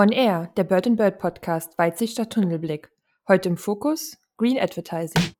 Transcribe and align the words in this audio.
On 0.00 0.12
Air, 0.12 0.52
der 0.56 0.62
Bird 0.62 0.86
Bird 0.94 1.18
Podcast 1.18 1.76
Weitsicht 1.76 2.12
statt 2.12 2.32
Tunnelblick. 2.32 2.88
Heute 3.26 3.48
im 3.48 3.56
Fokus 3.56 4.16
Green 4.36 4.56
Advertising. 4.56 5.32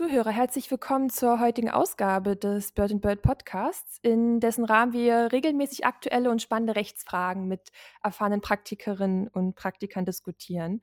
Zuhörer, 0.00 0.30
herzlich 0.30 0.70
willkommen 0.70 1.10
zur 1.10 1.40
heutigen 1.40 1.68
Ausgabe 1.68 2.34
des 2.34 2.72
Bird 2.72 2.90
and 2.90 3.02
Bird 3.02 3.20
Podcasts, 3.20 3.98
in 4.00 4.40
dessen 4.40 4.64
Rahmen 4.64 4.94
wir 4.94 5.30
regelmäßig 5.30 5.84
aktuelle 5.84 6.30
und 6.30 6.40
spannende 6.40 6.74
Rechtsfragen 6.74 7.46
mit 7.48 7.68
erfahrenen 8.02 8.40
Praktikerinnen 8.40 9.28
und 9.28 9.56
Praktikern 9.56 10.06
diskutieren. 10.06 10.80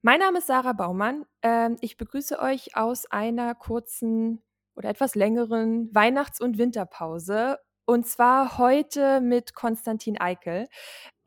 Mein 0.00 0.20
Name 0.20 0.38
ist 0.38 0.46
Sarah 0.46 0.72
Baumann. 0.72 1.26
Ähm, 1.42 1.76
ich 1.82 1.98
begrüße 1.98 2.40
euch 2.40 2.78
aus 2.78 3.04
einer 3.04 3.54
kurzen 3.54 4.40
oder 4.74 4.88
etwas 4.88 5.14
längeren 5.14 5.94
Weihnachts- 5.94 6.40
und 6.40 6.56
Winterpause 6.56 7.58
und 7.90 8.06
zwar 8.06 8.56
heute 8.56 9.20
mit 9.20 9.52
Konstantin 9.52 10.16
Eikel. 10.20 10.68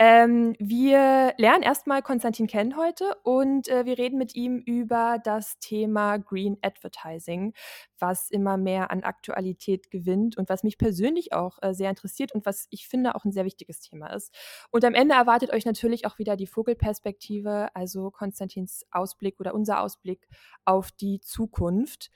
Ähm, 0.06 0.54
wir 0.60 1.34
lernen 1.38 1.64
erstmal 1.64 2.02
Konstantin 2.02 2.46
kennen 2.46 2.76
heute 2.76 3.16
und 3.24 3.70
äh, 3.70 3.86
wir 3.86 3.98
reden 3.98 4.18
mit 4.18 4.36
ihm 4.36 4.58
über 4.58 5.18
das 5.24 5.60
Thema 5.60 6.18
Green 6.18 6.58
Advertising, 6.62 7.54
was 8.00 8.30
immer 8.30 8.58
mehr 8.58 8.92
an 8.92 9.04
Aktualität 9.04 9.92
gewinnt 9.92 10.38
und 10.38 10.50
was 10.50 10.64
mich 10.64 10.78
persönlich 10.78 11.32
auch 11.32 11.58
äh, 11.62 11.74
sehr 11.74 11.90
interessiert 11.90 12.34
und 12.34 12.46
was 12.46 12.68
ich 12.70 12.86
finde 12.90 13.16
auch 13.16 13.24
ein 13.24 13.32
sehr 13.32 13.46
wichtiges 13.46 13.80
Thema 13.80 14.08
ist. 14.08 14.36
Und 14.72 14.84
am 14.84 14.94
Ende 14.94 15.16
erwartet 15.16 15.54
euch 15.54 15.64
natürlich 15.64 16.06
auch 16.06 16.20
wieder 16.20 16.36
die 16.36 16.48
Vogelperspektive, 16.48 17.70
also 17.74 18.12
Konstantins 18.12 18.86
Ausblick 18.92 19.40
oder 19.40 19.54
unser 19.54 19.80
Ausblick 19.80 20.28
auf 20.66 20.92
die 20.92 21.22
Zukunft. 21.22 22.12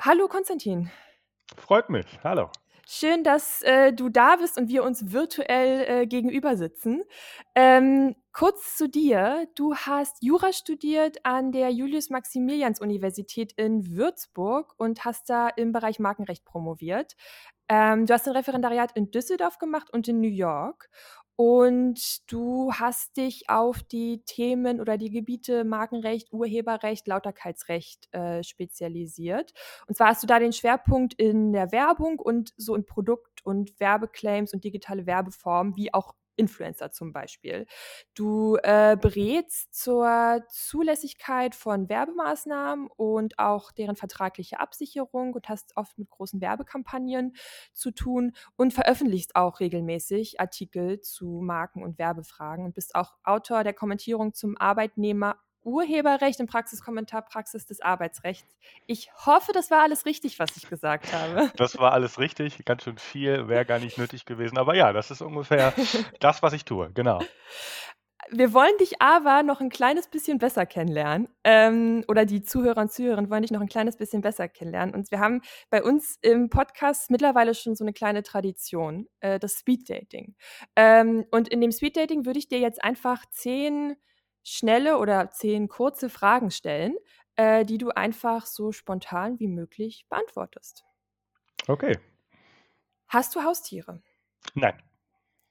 Hallo 0.00 0.28
Konstantin. 0.28 0.90
Freut 1.58 1.90
mich. 1.90 2.06
Hallo. 2.24 2.48
Schön, 2.88 3.24
dass 3.24 3.62
äh, 3.62 3.92
du 3.92 4.08
da 4.08 4.36
bist 4.36 4.56
und 4.56 4.68
wir 4.68 4.84
uns 4.84 5.10
virtuell 5.10 6.02
äh, 6.02 6.06
gegenüber 6.06 6.56
sitzen. 6.56 7.02
Ähm, 7.56 8.14
kurz 8.32 8.76
zu 8.76 8.88
dir. 8.88 9.48
Du 9.56 9.74
hast 9.74 10.22
Jura 10.22 10.52
studiert 10.52 11.18
an 11.24 11.50
der 11.50 11.70
Julius-Maximilians-Universität 11.70 13.54
in 13.56 13.90
Würzburg 13.90 14.72
und 14.76 15.04
hast 15.04 15.28
da 15.28 15.48
im 15.48 15.72
Bereich 15.72 15.98
Markenrecht 15.98 16.44
promoviert. 16.44 17.16
Ähm, 17.68 18.06
du 18.06 18.14
hast 18.14 18.28
ein 18.28 18.36
Referendariat 18.36 18.92
in 18.96 19.10
Düsseldorf 19.10 19.58
gemacht 19.58 19.90
und 19.92 20.06
in 20.06 20.20
New 20.20 20.28
York. 20.28 20.88
Und 21.36 22.30
du 22.32 22.72
hast 22.72 23.18
dich 23.18 23.50
auf 23.50 23.82
die 23.82 24.22
Themen 24.24 24.80
oder 24.80 24.96
die 24.96 25.10
Gebiete 25.10 25.64
Markenrecht, 25.64 26.32
Urheberrecht, 26.32 27.06
Lauterkeitsrecht 27.06 28.12
äh, 28.14 28.42
spezialisiert. 28.42 29.52
Und 29.86 29.96
zwar 29.96 30.08
hast 30.08 30.22
du 30.22 30.26
da 30.26 30.38
den 30.38 30.54
Schwerpunkt 30.54 31.12
in 31.14 31.52
der 31.52 31.72
Werbung 31.72 32.18
und 32.18 32.54
so 32.56 32.74
in 32.74 32.86
Produkt- 32.86 33.44
und 33.44 33.78
Werbeclaims 33.78 34.54
und 34.54 34.64
digitale 34.64 35.04
Werbeformen, 35.04 35.76
wie 35.76 35.92
auch 35.92 36.14
Influencer 36.36 36.90
zum 36.90 37.12
Beispiel. 37.12 37.66
Du 38.14 38.56
äh, 38.62 38.96
berätst 39.00 39.74
zur 39.74 40.42
Zulässigkeit 40.48 41.54
von 41.54 41.88
Werbemaßnahmen 41.88 42.88
und 42.96 43.38
auch 43.38 43.72
deren 43.72 43.96
vertragliche 43.96 44.60
Absicherung 44.60 45.34
und 45.34 45.48
hast 45.48 45.76
oft 45.76 45.98
mit 45.98 46.10
großen 46.10 46.40
Werbekampagnen 46.40 47.34
zu 47.72 47.90
tun 47.90 48.32
und 48.56 48.72
veröffentlichst 48.72 49.36
auch 49.36 49.60
regelmäßig 49.60 50.40
Artikel 50.40 51.00
zu 51.00 51.40
Marken- 51.42 51.82
und 51.82 51.98
Werbefragen 51.98 52.64
und 52.64 52.74
bist 52.74 52.94
auch 52.94 53.14
Autor 53.24 53.64
der 53.64 53.74
Kommentierung 53.74 54.34
zum 54.34 54.56
Arbeitnehmer 54.56 55.36
Urheberrecht 55.66 56.40
und 56.40 56.48
Praxiskommentar 56.48 57.22
Praxis 57.22 57.66
des 57.66 57.80
Arbeitsrechts. 57.80 58.56
Ich 58.86 59.10
hoffe, 59.26 59.52
das 59.52 59.70
war 59.70 59.82
alles 59.82 60.06
richtig, 60.06 60.38
was 60.38 60.56
ich 60.56 60.68
gesagt 60.68 61.12
habe. 61.12 61.50
Das 61.56 61.78
war 61.78 61.92
alles 61.92 62.18
richtig, 62.18 62.64
ganz 62.64 62.84
schön 62.84 62.98
viel, 62.98 63.48
wäre 63.48 63.64
gar 63.64 63.78
nicht 63.78 63.98
nötig 63.98 64.24
gewesen. 64.24 64.58
Aber 64.58 64.74
ja, 64.76 64.92
das 64.92 65.10
ist 65.10 65.20
ungefähr 65.20 65.72
das, 66.20 66.42
was 66.42 66.52
ich 66.52 66.64
tue, 66.64 66.92
genau. 66.92 67.20
Wir 68.30 68.52
wollen 68.52 68.76
dich 68.78 69.00
aber 69.00 69.42
noch 69.42 69.60
ein 69.60 69.68
kleines 69.68 70.08
bisschen 70.08 70.38
besser 70.38 70.66
kennenlernen. 70.66 71.28
Ähm, 71.44 72.04
oder 72.08 72.24
die 72.24 72.42
Zuhörer 72.42 72.80
und 72.80 72.92
Zuhörerinnen 72.92 73.30
wollen 73.30 73.42
dich 73.42 73.52
noch 73.52 73.60
ein 73.60 73.68
kleines 73.68 73.96
bisschen 73.96 74.20
besser 74.20 74.48
kennenlernen. 74.48 74.94
Und 74.94 75.10
wir 75.10 75.20
haben 75.20 75.42
bei 75.70 75.82
uns 75.82 76.18
im 76.22 76.50
Podcast 76.50 77.10
mittlerweile 77.10 77.54
schon 77.54 77.76
so 77.76 77.84
eine 77.84 77.92
kleine 77.92 78.22
Tradition, 78.22 79.06
äh, 79.20 79.38
das 79.38 79.58
Speeddating. 79.58 80.34
Ähm, 80.74 81.24
und 81.30 81.48
in 81.48 81.60
dem 81.60 81.70
Speeddating 81.70 82.26
würde 82.26 82.38
ich 82.38 82.48
dir 82.48 82.58
jetzt 82.58 82.82
einfach 82.82 83.24
zehn 83.30 83.96
schnelle 84.46 84.98
oder 84.98 85.30
zehn 85.30 85.66
kurze 85.68 86.08
Fragen 86.08 86.52
stellen, 86.52 86.96
äh, 87.34 87.64
die 87.64 87.78
du 87.78 87.90
einfach 87.90 88.46
so 88.46 88.70
spontan 88.70 89.40
wie 89.40 89.48
möglich 89.48 90.06
beantwortest. 90.08 90.84
Okay. 91.66 91.98
Hast 93.08 93.34
du 93.34 93.42
Haustiere? 93.42 94.02
Nein. 94.54 94.80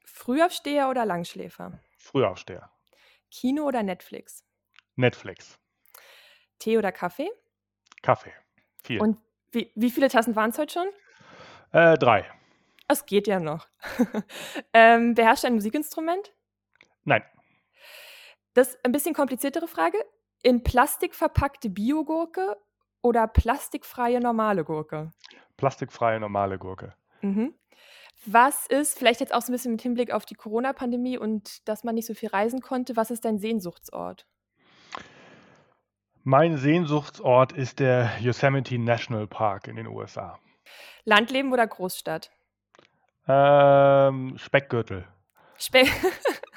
Frühaufsteher 0.06 0.90
oder 0.90 1.06
Langschläfer? 1.06 1.78
Frühaufsteher. 1.98 2.72
Kino 3.30 3.64
oder 3.64 3.84
Netflix? 3.84 4.46
Netflix. 4.96 5.60
Tee 6.60 6.78
oder 6.78 6.94
Kaffee? 6.94 7.30
Kaffee. 8.02 8.34
Viel. 8.82 9.02
Und 9.02 9.18
wie, 9.52 9.72
wie 9.76 9.92
viele 9.92 10.08
Tassen 10.08 10.38
waren 10.38 10.52
es 10.52 10.58
heute 10.58 10.72
schon? 10.74 10.88
Äh, 11.74 11.98
drei. 11.98 12.32
Es 12.88 13.06
geht 13.06 13.28
ja 13.28 13.42
noch. 13.42 13.68
ähm, 14.74 15.16
beherrscht 15.16 15.44
ein 15.44 15.56
Musikinstrument? 15.56 16.34
Nein. 17.04 17.24
Das 18.56 18.70
ist 18.70 18.86
ein 18.86 18.94
bisschen 18.94 19.14
kompliziertere 19.14 19.68
Frage. 19.68 19.98
In 20.42 20.64
Plastik 20.64 21.14
verpackte 21.14 21.70
Biogurke 21.70 22.56
oder 23.02 23.28
plastikfreie 23.28 24.22
normale 24.22 24.64
Gurke? 24.64 25.12
Plastikfreie 25.58 26.22
normale 26.22 26.58
Gurke. 26.58 26.94
Mhm. 27.22 27.54
Was 28.26 28.66
ist, 28.68 28.98
vielleicht 28.98 29.20
jetzt 29.20 29.34
auch 29.34 29.42
so 29.42 29.52
ein 29.52 29.56
bisschen 29.56 29.74
mit 29.74 29.82
Hinblick 29.82 30.12
auf 30.12 30.26
die 30.26 30.36
Corona-Pandemie 30.36 31.18
und 31.18 31.68
dass 31.68 31.84
man 31.84 31.96
nicht 31.96 32.08
so 32.08 32.14
viel 32.14 32.30
reisen 32.30 32.62
konnte, 32.62 32.96
was 32.96 33.12
ist 33.12 33.26
dein 33.26 33.40
Sehnsuchtsort? 33.40 34.26
Mein 36.24 36.56
Sehnsuchtsort 36.58 37.52
ist 37.52 37.80
der 37.80 38.10
Yosemite 38.22 38.80
National 38.80 39.28
Park 39.28 39.68
in 39.68 39.76
den 39.76 39.88
USA. 39.88 40.40
Landleben 41.04 41.52
oder 41.52 41.68
Großstadt? 41.68 42.32
Ähm, 43.28 44.38
Speckgürtel. 44.38 45.06
Speck. 45.58 45.92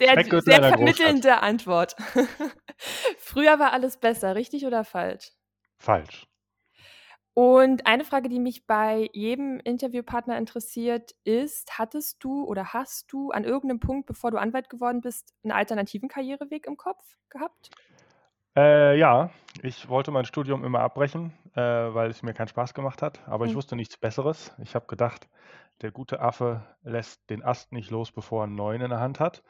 Sehr, 0.00 0.40
sehr 0.40 0.62
vermittelnde 0.64 1.42
Antwort. 1.42 1.94
Früher 3.18 3.58
war 3.58 3.72
alles 3.72 3.98
besser, 3.98 4.34
richtig 4.34 4.64
oder 4.64 4.84
falsch? 4.84 5.32
Falsch. 5.78 6.26
Und 7.34 7.86
eine 7.86 8.04
Frage, 8.04 8.28
die 8.28 8.40
mich 8.40 8.66
bei 8.66 9.08
jedem 9.12 9.60
Interviewpartner 9.60 10.36
interessiert, 10.36 11.14
ist, 11.24 11.78
hattest 11.78 12.24
du 12.24 12.44
oder 12.44 12.72
hast 12.72 13.12
du 13.12 13.30
an 13.30 13.44
irgendeinem 13.44 13.80
Punkt, 13.80 14.06
bevor 14.06 14.30
du 14.30 14.38
Anwalt 14.38 14.68
geworden 14.68 15.00
bist, 15.00 15.34
einen 15.44 15.52
alternativen 15.52 16.08
Karriereweg 16.08 16.66
im 16.66 16.76
Kopf 16.76 17.04
gehabt? 17.28 17.70
Äh, 18.56 18.98
ja, 18.98 19.30
ich 19.62 19.88
wollte 19.88 20.10
mein 20.10 20.24
Studium 20.24 20.64
immer 20.64 20.80
abbrechen, 20.80 21.32
äh, 21.54 21.60
weil 21.60 22.10
es 22.10 22.22
mir 22.22 22.34
keinen 22.34 22.48
Spaß 22.48 22.74
gemacht 22.74 23.00
hat, 23.00 23.20
aber 23.28 23.44
ich 23.44 23.52
hm. 23.52 23.56
wusste 23.58 23.76
nichts 23.76 23.96
Besseres. 23.96 24.52
Ich 24.62 24.74
habe 24.74 24.86
gedacht, 24.86 25.28
der 25.82 25.92
gute 25.92 26.20
Affe 26.20 26.62
lässt 26.82 27.30
den 27.30 27.44
Ast 27.44 27.72
nicht 27.72 27.90
los, 27.90 28.10
bevor 28.10 28.42
er 28.42 28.44
einen 28.44 28.56
neuen 28.56 28.80
in 28.80 28.90
der 28.90 29.00
Hand 29.00 29.20
hat. 29.20 29.42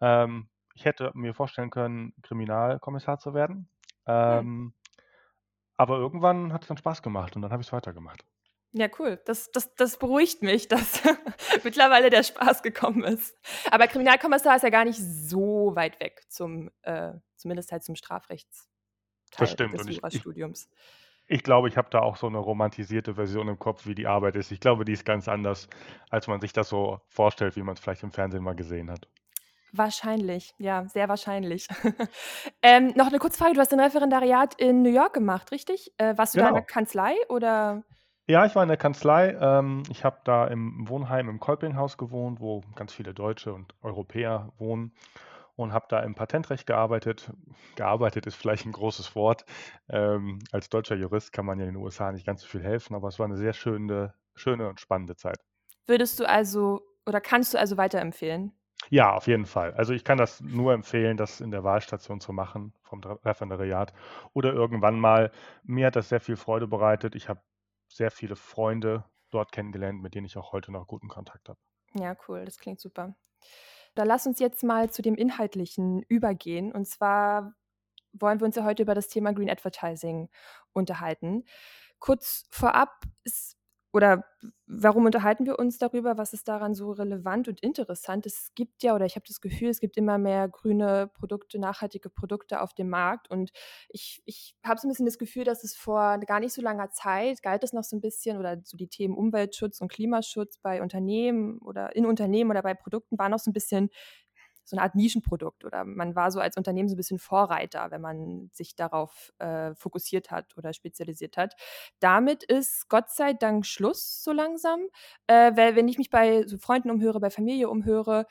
Ähm, 0.00 0.48
ich 0.74 0.84
hätte 0.84 1.10
mir 1.14 1.34
vorstellen 1.34 1.70
können, 1.70 2.14
Kriminalkommissar 2.22 3.18
zu 3.18 3.34
werden. 3.34 3.68
Ähm, 4.06 4.72
aber 5.76 5.96
irgendwann 5.98 6.52
hat 6.52 6.62
es 6.62 6.68
dann 6.68 6.76
Spaß 6.76 7.02
gemacht 7.02 7.36
und 7.36 7.42
dann 7.42 7.52
habe 7.52 7.62
ich 7.62 7.68
es 7.68 7.72
weitergemacht. 7.72 8.24
Ja, 8.72 8.86
cool. 8.98 9.20
Das, 9.24 9.50
das, 9.50 9.74
das 9.74 9.98
beruhigt 9.98 10.42
mich, 10.42 10.68
dass 10.68 11.02
mittlerweile 11.64 12.10
der 12.10 12.22
Spaß 12.22 12.62
gekommen 12.62 13.02
ist. 13.02 13.36
Aber 13.70 13.86
Kriminalkommissar 13.86 14.56
ist 14.56 14.62
ja 14.62 14.70
gar 14.70 14.84
nicht 14.84 15.00
so 15.00 15.74
weit 15.74 15.98
weg 16.00 16.22
zum, 16.28 16.70
äh, 16.82 17.12
zumindest 17.36 17.72
halt 17.72 17.82
zum 17.82 17.96
Strafrechtsteil 17.96 18.68
das 19.38 19.50
stimmt. 19.50 19.80
des 19.80 19.96
Jurastudiums. 19.96 20.68
Ich, 21.26 21.36
ich 21.38 21.42
glaube, 21.42 21.68
ich 21.68 21.76
habe 21.76 21.88
da 21.90 22.00
auch 22.00 22.16
so 22.16 22.26
eine 22.26 22.38
romantisierte 22.38 23.14
Version 23.14 23.48
im 23.48 23.58
Kopf, 23.58 23.86
wie 23.86 23.94
die 23.94 24.06
Arbeit 24.06 24.36
ist. 24.36 24.52
Ich 24.52 24.60
glaube, 24.60 24.84
die 24.84 24.92
ist 24.92 25.04
ganz 25.04 25.28
anders, 25.28 25.68
als 26.10 26.26
man 26.26 26.40
sich 26.40 26.52
das 26.52 26.68
so 26.68 27.00
vorstellt, 27.08 27.56
wie 27.56 27.62
man 27.62 27.74
es 27.74 27.80
vielleicht 27.80 28.02
im 28.02 28.12
Fernsehen 28.12 28.42
mal 28.42 28.54
gesehen 28.54 28.90
hat. 28.90 29.08
Wahrscheinlich, 29.72 30.54
ja, 30.58 30.84
sehr 30.86 31.08
wahrscheinlich. 31.08 31.68
ähm, 32.62 32.92
noch 32.96 33.06
eine 33.06 33.18
kurze 33.18 33.38
Frage. 33.38 33.54
Du 33.54 33.60
hast 33.60 33.72
ein 33.72 33.80
Referendariat 33.80 34.54
in 34.54 34.82
New 34.82 34.90
York 34.90 35.14
gemacht, 35.14 35.52
richtig? 35.52 35.92
Äh, 35.98 36.16
warst 36.16 36.34
du 36.34 36.38
genau. 36.38 36.46
da 36.46 36.48
in 36.50 36.54
der 36.54 36.62
genau. 36.62 36.74
Kanzlei 36.74 37.14
oder? 37.28 37.82
Ja, 38.26 38.46
ich 38.46 38.54
war 38.54 38.62
in 38.62 38.68
der 38.68 38.78
Kanzlei. 38.78 39.36
Ähm, 39.40 39.82
ich 39.90 40.04
habe 40.04 40.18
da 40.24 40.46
im 40.46 40.88
Wohnheim 40.88 41.28
im 41.28 41.40
Kolpinghaus 41.40 41.98
gewohnt, 41.98 42.40
wo 42.40 42.62
ganz 42.74 42.92
viele 42.92 43.14
Deutsche 43.14 43.52
und 43.52 43.74
Europäer 43.82 44.52
wohnen 44.58 44.92
und 45.56 45.72
habe 45.72 45.86
da 45.88 46.00
im 46.00 46.14
Patentrecht 46.14 46.66
gearbeitet. 46.66 47.32
Gearbeitet 47.76 48.26
ist 48.26 48.36
vielleicht 48.36 48.66
ein 48.66 48.72
großes 48.72 49.14
Wort. 49.14 49.44
Ähm, 49.88 50.38
als 50.52 50.68
deutscher 50.68 50.96
Jurist 50.96 51.32
kann 51.32 51.44
man 51.44 51.58
ja 51.58 51.66
in 51.66 51.74
den 51.74 51.82
USA 51.82 52.12
nicht 52.12 52.26
ganz 52.26 52.42
so 52.42 52.48
viel 52.48 52.62
helfen, 52.62 52.94
aber 52.94 53.08
es 53.08 53.18
war 53.18 53.26
eine 53.26 53.36
sehr 53.36 53.52
schöne, 53.52 54.14
schöne 54.34 54.68
und 54.68 54.80
spannende 54.80 55.16
Zeit. 55.16 55.38
Würdest 55.86 56.18
du 56.20 56.28
also 56.28 56.80
Oder 57.06 57.20
kannst 57.20 57.54
du 57.54 57.58
also 57.58 57.76
weiterempfehlen? 57.76 58.52
Ja, 58.88 59.14
auf 59.14 59.26
jeden 59.26 59.46
Fall. 59.46 59.74
Also 59.74 59.92
ich 59.92 60.04
kann 60.04 60.18
das 60.18 60.40
nur 60.40 60.72
empfehlen, 60.72 61.16
das 61.16 61.40
in 61.40 61.50
der 61.50 61.62
Wahlstation 61.62 62.20
zu 62.20 62.32
machen 62.32 62.72
vom 62.82 63.00
Referendariat 63.02 63.92
oder 64.32 64.52
irgendwann 64.52 64.98
mal. 64.98 65.30
Mir 65.62 65.86
hat 65.86 65.96
das 65.96 66.08
sehr 66.08 66.20
viel 66.20 66.36
Freude 66.36 66.66
bereitet. 66.66 67.14
Ich 67.14 67.28
habe 67.28 67.40
sehr 67.88 68.10
viele 68.10 68.36
Freunde 68.36 69.04
dort 69.30 69.52
kennengelernt, 69.52 70.00
mit 70.02 70.14
denen 70.14 70.26
ich 70.26 70.36
auch 70.36 70.52
heute 70.52 70.72
noch 70.72 70.86
guten 70.86 71.08
Kontakt 71.08 71.48
habe. 71.48 71.58
Ja, 71.94 72.16
cool, 72.28 72.44
das 72.44 72.58
klingt 72.58 72.80
super. 72.80 73.14
Da 73.94 74.04
lass 74.04 74.26
uns 74.26 74.38
jetzt 74.38 74.62
mal 74.62 74.90
zu 74.90 75.02
dem 75.02 75.14
Inhaltlichen 75.14 76.02
übergehen. 76.02 76.72
Und 76.72 76.86
zwar 76.86 77.54
wollen 78.12 78.40
wir 78.40 78.46
uns 78.46 78.56
ja 78.56 78.64
heute 78.64 78.82
über 78.82 78.94
das 78.94 79.08
Thema 79.08 79.32
Green 79.32 79.50
Advertising 79.50 80.28
unterhalten. 80.72 81.44
Kurz 81.98 82.46
vorab 82.50 83.02
ist 83.24 83.56
oder 83.92 84.24
warum 84.66 85.04
unterhalten 85.06 85.46
wir 85.46 85.58
uns 85.58 85.78
darüber? 85.78 86.16
Was 86.16 86.32
ist 86.32 86.46
daran 86.48 86.74
so 86.74 86.92
relevant 86.92 87.48
und 87.48 87.60
interessant? 87.60 88.24
Es 88.24 88.52
gibt 88.54 88.82
ja, 88.84 88.94
oder 88.94 89.04
ich 89.04 89.16
habe 89.16 89.26
das 89.26 89.40
Gefühl, 89.40 89.68
es 89.68 89.80
gibt 89.80 89.96
immer 89.96 90.16
mehr 90.16 90.48
grüne 90.48 91.10
Produkte, 91.14 91.58
nachhaltige 91.58 92.08
Produkte 92.08 92.60
auf 92.60 92.72
dem 92.74 92.88
Markt. 92.88 93.28
Und 93.30 93.50
ich, 93.88 94.22
ich 94.26 94.54
habe 94.64 94.80
so 94.80 94.86
ein 94.86 94.90
bisschen 94.90 95.06
das 95.06 95.18
Gefühl, 95.18 95.44
dass 95.44 95.64
es 95.64 95.74
vor 95.76 96.18
gar 96.20 96.38
nicht 96.40 96.52
so 96.54 96.62
langer 96.62 96.90
Zeit 96.90 97.42
galt 97.42 97.64
es 97.64 97.72
noch 97.72 97.84
so 97.84 97.96
ein 97.96 98.00
bisschen, 98.00 98.38
oder 98.38 98.58
so 98.64 98.76
die 98.76 98.88
Themen 98.88 99.14
Umweltschutz 99.16 99.80
und 99.80 99.90
Klimaschutz 99.90 100.58
bei 100.58 100.82
Unternehmen 100.82 101.58
oder 101.58 101.94
in 101.96 102.06
Unternehmen 102.06 102.50
oder 102.50 102.62
bei 102.62 102.74
Produkten 102.74 103.18
waren 103.18 103.32
noch 103.32 103.40
so 103.40 103.50
ein 103.50 103.54
bisschen 103.54 103.90
so 104.70 104.76
eine 104.76 104.82
Art 104.82 104.94
Nischenprodukt 104.94 105.64
oder 105.64 105.84
man 105.84 106.14
war 106.14 106.30
so 106.30 106.40
als 106.40 106.56
Unternehmen 106.56 106.88
so 106.88 106.94
ein 106.94 106.96
bisschen 106.96 107.18
Vorreiter, 107.18 107.90
wenn 107.90 108.00
man 108.00 108.50
sich 108.52 108.74
darauf 108.76 109.32
äh, 109.38 109.74
fokussiert 109.74 110.30
hat 110.30 110.56
oder 110.56 110.72
spezialisiert 110.72 111.36
hat. 111.36 111.54
Damit 111.98 112.42
ist 112.44 112.88
Gott 112.88 113.10
sei 113.10 113.34
Dank 113.34 113.66
Schluss 113.66 114.22
so 114.22 114.32
langsam, 114.32 114.80
äh, 115.26 115.52
weil 115.56 115.76
wenn 115.76 115.88
ich 115.88 115.98
mich 115.98 116.10
bei 116.10 116.46
so 116.46 116.58
Freunden 116.58 116.90
umhöre, 116.90 117.20
bei 117.20 117.30
Familie 117.30 117.68
umhöre, 117.68 118.26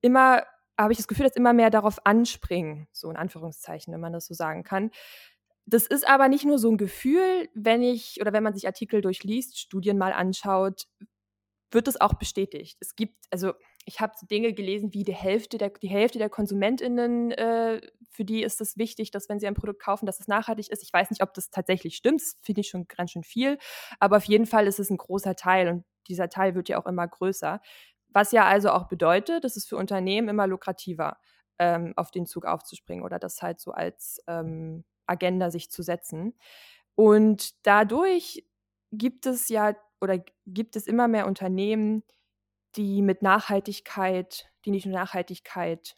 immer 0.00 0.42
habe 0.78 0.92
ich 0.92 0.98
das 0.98 1.08
Gefühl, 1.08 1.26
dass 1.26 1.36
immer 1.36 1.52
mehr 1.52 1.70
darauf 1.70 2.04
anspringen, 2.04 2.86
so 2.92 3.10
in 3.10 3.16
Anführungszeichen, 3.16 3.92
wenn 3.92 4.00
man 4.00 4.12
das 4.12 4.26
so 4.26 4.34
sagen 4.34 4.62
kann. 4.62 4.90
Das 5.64 5.86
ist 5.86 6.08
aber 6.08 6.28
nicht 6.28 6.44
nur 6.44 6.58
so 6.58 6.70
ein 6.70 6.76
Gefühl, 6.76 7.48
wenn 7.54 7.82
ich 7.82 8.20
oder 8.20 8.32
wenn 8.32 8.42
man 8.42 8.54
sich 8.54 8.66
Artikel 8.66 9.00
durchliest, 9.00 9.58
Studien 9.58 9.98
mal 9.98 10.12
anschaut, 10.12 10.86
wird 11.72 11.88
es 11.88 12.00
auch 12.00 12.14
bestätigt. 12.14 12.76
Es 12.80 12.94
gibt, 12.94 13.16
also 13.30 13.52
ich 13.86 14.00
habe 14.00 14.12
Dinge 14.28 14.52
gelesen 14.52 14.92
wie 14.92 15.04
die 15.04 15.14
Hälfte 15.14 15.58
der, 15.58 15.70
die 15.70 15.88
Hälfte 15.88 16.18
der 16.18 16.28
KonsumentInnen, 16.28 17.30
äh, 17.30 17.80
für 18.10 18.24
die 18.24 18.42
ist 18.42 18.60
es 18.60 18.76
wichtig, 18.76 19.12
dass 19.12 19.28
wenn 19.28 19.38
sie 19.38 19.46
ein 19.46 19.54
Produkt 19.54 19.80
kaufen, 19.80 20.06
dass 20.06 20.18
es 20.18 20.26
nachhaltig 20.26 20.70
ist. 20.70 20.82
Ich 20.82 20.92
weiß 20.92 21.08
nicht, 21.10 21.22
ob 21.22 21.32
das 21.34 21.50
tatsächlich 21.50 21.96
stimmt, 21.96 22.20
das 22.20 22.36
finde 22.42 22.62
ich 22.62 22.68
schon 22.68 22.88
ganz 22.88 23.12
schön 23.12 23.22
viel, 23.22 23.58
aber 24.00 24.16
auf 24.16 24.24
jeden 24.24 24.46
Fall 24.46 24.66
ist 24.66 24.80
es 24.80 24.90
ein 24.90 24.96
großer 24.96 25.36
Teil 25.36 25.68
und 25.68 25.84
dieser 26.08 26.28
Teil 26.28 26.56
wird 26.56 26.68
ja 26.68 26.78
auch 26.78 26.86
immer 26.86 27.06
größer. 27.06 27.60
Was 28.08 28.32
ja 28.32 28.44
also 28.44 28.70
auch 28.70 28.88
bedeutet, 28.88 29.44
dass 29.44 29.56
es 29.56 29.66
für 29.66 29.76
Unternehmen 29.76 30.28
immer 30.28 30.48
lukrativer, 30.48 31.18
ähm, 31.58 31.92
auf 31.96 32.10
den 32.10 32.26
Zug 32.26 32.44
aufzuspringen 32.44 33.04
oder 33.04 33.20
das 33.20 33.40
halt 33.40 33.60
so 33.60 33.70
als 33.70 34.20
ähm, 34.26 34.84
Agenda 35.06 35.50
sich 35.50 35.70
zu 35.70 35.82
setzen. 35.82 36.34
Und 36.96 37.54
dadurch 37.64 38.44
gibt 38.90 39.26
es 39.26 39.48
ja 39.48 39.76
oder 40.00 40.22
gibt 40.46 40.76
es 40.76 40.86
immer 40.86 41.08
mehr 41.08 41.26
Unternehmen, 41.26 42.02
die 42.76 43.02
mit 43.02 43.22
Nachhaltigkeit, 43.22 44.50
die 44.64 44.70
nicht 44.70 44.86
nur 44.86 44.94
Nachhaltigkeit 44.94 45.96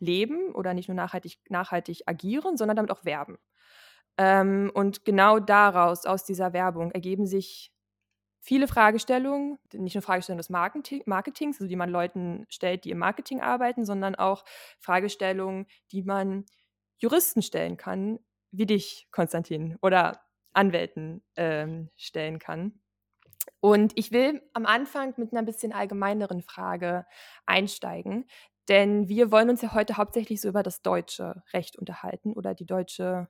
leben 0.00 0.54
oder 0.54 0.74
nicht 0.74 0.88
nur 0.88 0.94
nachhaltig, 0.96 1.38
nachhaltig 1.48 2.02
agieren, 2.06 2.56
sondern 2.56 2.76
damit 2.76 2.90
auch 2.92 3.04
werben. 3.04 3.38
Ähm, 4.18 4.70
und 4.74 5.04
genau 5.04 5.38
daraus, 5.38 6.06
aus 6.06 6.24
dieser 6.24 6.52
Werbung, 6.52 6.90
ergeben 6.92 7.26
sich 7.26 7.72
viele 8.40 8.68
Fragestellungen, 8.68 9.58
nicht 9.72 9.94
nur 9.94 10.02
Fragestellungen 10.02 10.38
des 10.38 10.50
Marketing, 10.50 11.02
Marketings, 11.06 11.56
also 11.60 11.68
die 11.68 11.76
man 11.76 11.90
Leuten 11.90 12.46
stellt, 12.48 12.84
die 12.84 12.90
im 12.90 12.98
Marketing 12.98 13.40
arbeiten, 13.40 13.84
sondern 13.84 14.14
auch 14.14 14.44
Fragestellungen, 14.80 15.66
die 15.92 16.02
man 16.02 16.46
Juristen 16.98 17.42
stellen 17.42 17.76
kann, 17.76 18.18
wie 18.50 18.66
dich, 18.66 19.08
Konstantin, 19.12 19.76
oder 19.82 20.20
Anwälten 20.52 21.22
ähm, 21.36 21.90
stellen 21.96 22.38
kann. 22.38 22.80
Und 23.60 23.92
ich 23.96 24.12
will 24.12 24.42
am 24.52 24.66
Anfang 24.66 25.14
mit 25.16 25.32
einer 25.32 25.42
bisschen 25.42 25.72
allgemeineren 25.72 26.42
Frage 26.42 27.06
einsteigen, 27.46 28.26
denn 28.68 29.08
wir 29.08 29.30
wollen 29.32 29.50
uns 29.50 29.62
ja 29.62 29.72
heute 29.74 29.96
hauptsächlich 29.96 30.40
so 30.40 30.48
über 30.48 30.62
das 30.62 30.82
deutsche 30.82 31.42
Recht 31.52 31.78
unterhalten 31.78 32.32
oder 32.34 32.54
die 32.54 32.66
deutsche 32.66 33.28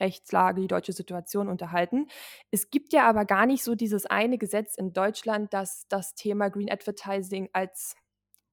Rechtslage, 0.00 0.60
die 0.60 0.68
deutsche 0.68 0.92
Situation 0.92 1.48
unterhalten. 1.48 2.06
Es 2.50 2.70
gibt 2.70 2.92
ja 2.92 3.08
aber 3.08 3.24
gar 3.24 3.46
nicht 3.46 3.64
so 3.64 3.74
dieses 3.74 4.06
eine 4.06 4.38
Gesetz 4.38 4.76
in 4.76 4.92
Deutschland, 4.92 5.52
das 5.52 5.86
das 5.88 6.14
Thema 6.14 6.48
Green 6.48 6.70
Advertising 6.70 7.48
als 7.52 7.94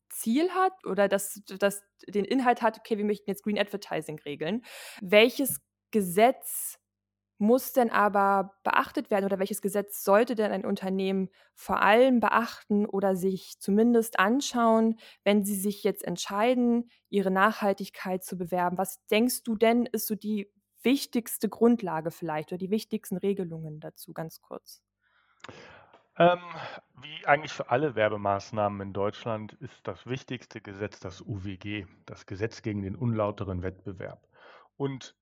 Ziel 0.10 0.50
hat 0.50 0.74
oder 0.86 1.08
das, 1.08 1.42
das 1.60 1.84
den 2.08 2.26
Inhalt 2.26 2.62
hat, 2.62 2.80
okay, 2.80 2.98
wir 2.98 3.06
möchten 3.06 3.30
jetzt 3.30 3.44
Green 3.44 3.60
Advertising 3.60 4.20
regeln. 4.20 4.64
Welches 5.02 5.62
Gesetz 5.92 6.79
muss 7.40 7.72
denn 7.72 7.90
aber 7.90 8.58
beachtet 8.64 9.10
werden 9.10 9.26
oder 9.26 9.40
welches 9.40 9.62
Gesetz 9.62 10.04
sollte 10.04 10.36
denn 10.36 10.52
ein 10.52 10.66
Unternehmen 10.66 11.30
vor 11.56 11.82
allem 11.82 12.20
beachten 12.20 12.86
oder 12.86 13.16
sich 13.16 13.60
zumindest 13.60 14.20
anschauen, 14.20 15.00
wenn 15.24 15.46
sie 15.46 15.56
sich 15.56 15.84
jetzt 15.84 16.04
entscheiden, 16.04 16.90
ihre 17.10 17.32
Nachhaltigkeit 17.32 18.24
zu 18.24 18.38
bewerben? 18.38 18.78
Was 18.78 19.06
denkst 19.08 19.44
du 19.44 19.56
denn, 19.56 19.86
ist 19.86 20.08
so 20.08 20.16
die 20.16 20.52
wichtigste 20.84 21.50
Grundlage 21.50 22.12
vielleicht 22.12 22.52
oder 22.52 22.58
die 22.58 22.72
wichtigsten 22.72 23.18
Regelungen 23.18 23.80
dazu 23.80 24.14
ganz 24.14 24.42
kurz? 24.42 24.82
Ähm, 26.18 26.40
wie 27.02 27.26
eigentlich 27.26 27.54
für 27.54 27.70
alle 27.70 27.96
Werbemaßnahmen 27.96 28.82
in 28.82 28.94
Deutschland 28.94 29.54
ist 29.54 29.88
das 29.88 30.06
wichtigste 30.06 30.60
Gesetz 30.60 31.00
das 31.00 31.22
UWG, 31.22 31.86
das 32.06 32.26
Gesetz 32.26 32.62
gegen 32.62 32.82
den 32.82 32.98
unlauteren 32.98 33.64
Wettbewerb. 33.64 34.28
Und 34.76 35.16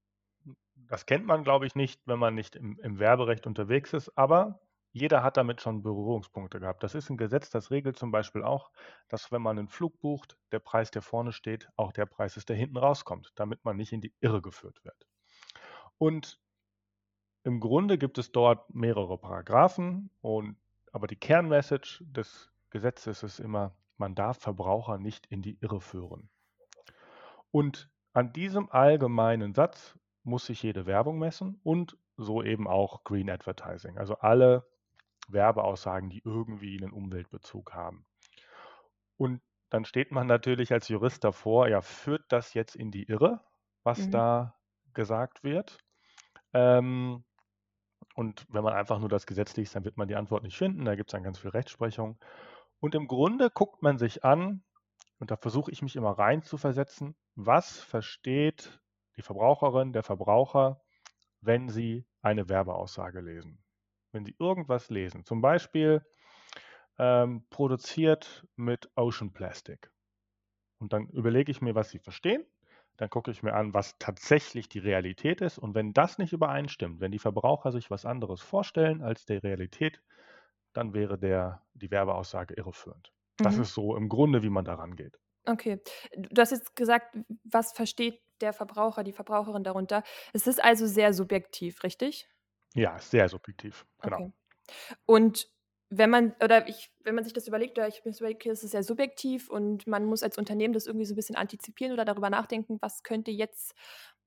das 0.89 1.05
kennt 1.05 1.25
man, 1.25 1.43
glaube 1.43 1.65
ich, 1.65 1.75
nicht, 1.75 2.01
wenn 2.05 2.19
man 2.19 2.35
nicht 2.35 2.55
im, 2.55 2.79
im 2.79 2.99
Werberecht 2.99 3.47
unterwegs 3.47 3.93
ist, 3.93 4.17
aber 4.17 4.59
jeder 4.91 5.21
hat 5.21 5.37
damit 5.37 5.61
schon 5.61 5.83
Berührungspunkte 5.83 6.59
gehabt. 6.59 6.83
Das 6.83 6.95
ist 6.95 7.09
ein 7.09 7.17
Gesetz, 7.17 7.49
das 7.49 7.71
regelt 7.71 7.97
zum 7.97 8.11
Beispiel 8.11 8.43
auch, 8.43 8.71
dass 9.09 9.31
wenn 9.31 9.41
man 9.41 9.59
einen 9.59 9.67
Flug 9.67 9.99
bucht, 9.99 10.37
der 10.51 10.59
Preis, 10.59 10.89
der 10.91 11.01
vorne 11.01 11.31
steht, 11.31 11.69
auch 11.75 11.91
der 11.91 12.05
Preis 12.05 12.37
ist, 12.37 12.49
der 12.49 12.55
hinten 12.55 12.77
rauskommt, 12.77 13.31
damit 13.35 13.63
man 13.63 13.77
nicht 13.77 13.91
in 13.91 14.01
die 14.01 14.13
Irre 14.21 14.41
geführt 14.41 14.83
wird. 14.83 15.07
Und 15.97 16.39
im 17.43 17.59
Grunde 17.59 17.97
gibt 17.97 18.17
es 18.17 18.31
dort 18.31 18.73
mehrere 18.73 19.17
Paragraphen, 19.17 20.09
und, 20.21 20.57
aber 20.91 21.07
die 21.07 21.15
Kernmessage 21.15 22.03
des 22.05 22.51
Gesetzes 22.71 23.23
ist 23.23 23.39
immer, 23.39 23.75
man 23.97 24.15
darf 24.15 24.39
Verbraucher 24.39 24.97
nicht 24.97 25.25
in 25.27 25.41
die 25.41 25.57
Irre 25.61 25.81
führen. 25.81 26.29
Und 27.51 27.89
an 28.13 28.33
diesem 28.33 28.69
allgemeinen 28.69 29.53
Satz 29.53 29.97
muss 30.27 30.45
sich 30.45 30.61
jede 30.61 30.85
Werbung 30.85 31.19
messen 31.19 31.59
und 31.63 31.97
so 32.17 32.43
eben 32.43 32.67
auch 32.67 33.03
Green 33.03 33.29
Advertising, 33.29 33.97
also 33.97 34.15
alle 34.17 34.67
Werbeaussagen, 35.27 36.09
die 36.09 36.21
irgendwie 36.23 36.77
einen 36.77 36.91
Umweltbezug 36.91 37.73
haben. 37.73 38.05
Und 39.17 39.41
dann 39.69 39.85
steht 39.85 40.11
man 40.11 40.27
natürlich 40.27 40.71
als 40.71 40.87
Jurist 40.87 41.23
davor, 41.23 41.67
ja, 41.67 41.81
führt 41.81 42.25
das 42.29 42.53
jetzt 42.53 42.75
in 42.75 42.91
die 42.91 43.03
Irre, 43.03 43.41
was 43.83 43.99
mhm. 44.07 44.11
da 44.11 44.55
gesagt 44.93 45.43
wird? 45.43 45.79
Ähm, 46.53 47.23
und 48.15 48.45
wenn 48.49 48.63
man 48.63 48.73
einfach 48.73 48.99
nur 48.99 49.09
das 49.09 49.27
Gesetz 49.27 49.55
liest, 49.57 49.75
dann 49.75 49.85
wird 49.85 49.97
man 49.97 50.07
die 50.07 50.15
Antwort 50.15 50.43
nicht 50.43 50.57
finden. 50.57 50.85
Da 50.85 50.95
gibt 50.95 51.09
es 51.09 51.11
dann 51.11 51.23
ganz 51.23 51.37
viel 51.37 51.51
Rechtsprechung. 51.51 52.17
Und 52.79 52.95
im 52.95 53.07
Grunde 53.07 53.49
guckt 53.49 53.81
man 53.81 53.97
sich 53.97 54.23
an, 54.23 54.63
und 55.19 55.31
da 55.31 55.35
versuche 55.35 55.71
ich 55.71 55.81
mich 55.81 55.95
immer 55.95 56.11
rein 56.11 56.43
zu 56.43 56.57
versetzen, 56.57 57.15
was 57.35 57.79
versteht 57.79 58.79
die 59.17 59.21
Verbraucherin, 59.21 59.93
der 59.93 60.03
Verbraucher, 60.03 60.81
wenn 61.41 61.69
sie 61.69 62.05
eine 62.21 62.49
Werbeaussage 62.49 63.21
lesen. 63.21 63.63
Wenn 64.11 64.25
sie 64.25 64.35
irgendwas 64.39 64.89
lesen, 64.89 65.25
zum 65.25 65.41
Beispiel 65.41 66.05
ähm, 66.97 67.45
produziert 67.49 68.45
mit 68.55 68.89
Ocean 68.95 69.33
Plastic. 69.33 69.91
Und 70.79 70.93
dann 70.93 71.07
überlege 71.09 71.51
ich 71.51 71.61
mir, 71.61 71.75
was 71.75 71.89
sie 71.89 71.99
verstehen. 71.99 72.45
Dann 72.97 73.09
gucke 73.09 73.29
ich 73.29 73.43
mir 73.43 73.53
an, 73.53 73.73
was 73.73 73.97
tatsächlich 73.99 74.69
die 74.69 74.79
Realität 74.79 75.41
ist. 75.41 75.59
Und 75.59 75.75
wenn 75.75 75.93
das 75.93 76.17
nicht 76.17 76.33
übereinstimmt, 76.33 76.99
wenn 76.99 77.11
die 77.11 77.19
Verbraucher 77.19 77.71
sich 77.71 77.91
was 77.91 78.05
anderes 78.05 78.41
vorstellen 78.41 79.03
als 79.03 79.25
der 79.25 79.43
Realität, 79.43 80.01
dann 80.73 80.93
wäre 80.93 81.17
der, 81.17 81.63
die 81.73 81.91
Werbeaussage 81.91 82.55
irreführend. 82.55 83.11
Das 83.37 83.55
mhm. 83.55 83.61
ist 83.63 83.73
so 83.73 83.95
im 83.95 84.09
Grunde, 84.09 84.41
wie 84.41 84.49
man 84.49 84.65
daran 84.65 84.95
geht. 84.95 85.19
Okay. 85.45 85.79
Du 86.15 86.41
hast 86.41 86.51
jetzt 86.51 86.75
gesagt, 86.75 87.15
was 87.43 87.71
versteht 87.71 88.19
der 88.41 88.53
Verbraucher, 88.53 89.03
die 89.03 89.13
Verbraucherin 89.13 89.63
darunter? 89.63 90.03
Es 90.33 90.47
ist 90.47 90.63
also 90.63 90.87
sehr 90.87 91.13
subjektiv, 91.13 91.83
richtig? 91.83 92.27
Ja, 92.73 92.99
sehr 92.99 93.29
subjektiv, 93.29 93.85
genau. 94.01 94.17
Okay. 94.17 94.31
Und 95.05 95.47
wenn 95.89 96.09
man, 96.09 96.35
oder 96.43 96.67
ich, 96.67 96.91
wenn 97.03 97.15
man 97.15 97.23
sich 97.23 97.33
das 97.33 97.47
überlegt, 97.47 97.77
oder 97.77 97.87
ich 97.87 98.03
mir 98.03 98.11
das 98.11 98.19
überlegt, 98.19 98.45
es 98.45 98.63
ist 98.63 98.71
sehr 98.71 98.83
subjektiv 98.83 99.49
und 99.49 99.87
man 99.87 100.05
muss 100.05 100.21
als 100.23 100.37
Unternehmen 100.37 100.73
das 100.73 100.85
irgendwie 100.85 101.05
so 101.05 101.13
ein 101.13 101.15
bisschen 101.15 101.37
antizipieren 101.37 101.93
oder 101.93 102.03
darüber 102.03 102.29
nachdenken, 102.29 102.77
was 102.81 103.03
könnte 103.03 103.31
jetzt 103.31 103.73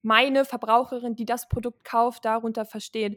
meine 0.02 0.44
Verbraucherin, 0.46 1.14
die 1.14 1.26
das 1.26 1.48
Produkt 1.48 1.84
kauft, 1.84 2.24
darunter 2.24 2.64
verstehen. 2.64 3.16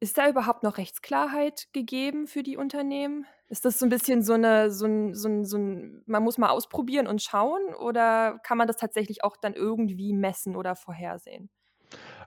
Ist 0.00 0.18
da 0.18 0.28
überhaupt 0.28 0.64
noch 0.64 0.78
Rechtsklarheit 0.78 1.68
gegeben 1.72 2.26
für 2.26 2.42
die 2.42 2.56
Unternehmen? 2.56 3.26
Ist 3.52 3.66
das 3.66 3.78
so 3.78 3.84
ein 3.84 3.90
bisschen 3.90 4.22
so 4.22 4.32
eine, 4.32 4.70
so 4.70 4.86
ein, 4.86 5.14
so 5.14 5.28
ein, 5.28 5.44
so 5.44 5.58
ein, 5.58 6.02
man 6.06 6.22
muss 6.22 6.38
mal 6.38 6.48
ausprobieren 6.48 7.06
und 7.06 7.20
schauen 7.20 7.74
oder 7.74 8.38
kann 8.42 8.56
man 8.56 8.66
das 8.66 8.78
tatsächlich 8.78 9.24
auch 9.24 9.36
dann 9.36 9.52
irgendwie 9.52 10.14
messen 10.14 10.56
oder 10.56 10.74
vorhersehen? 10.74 11.50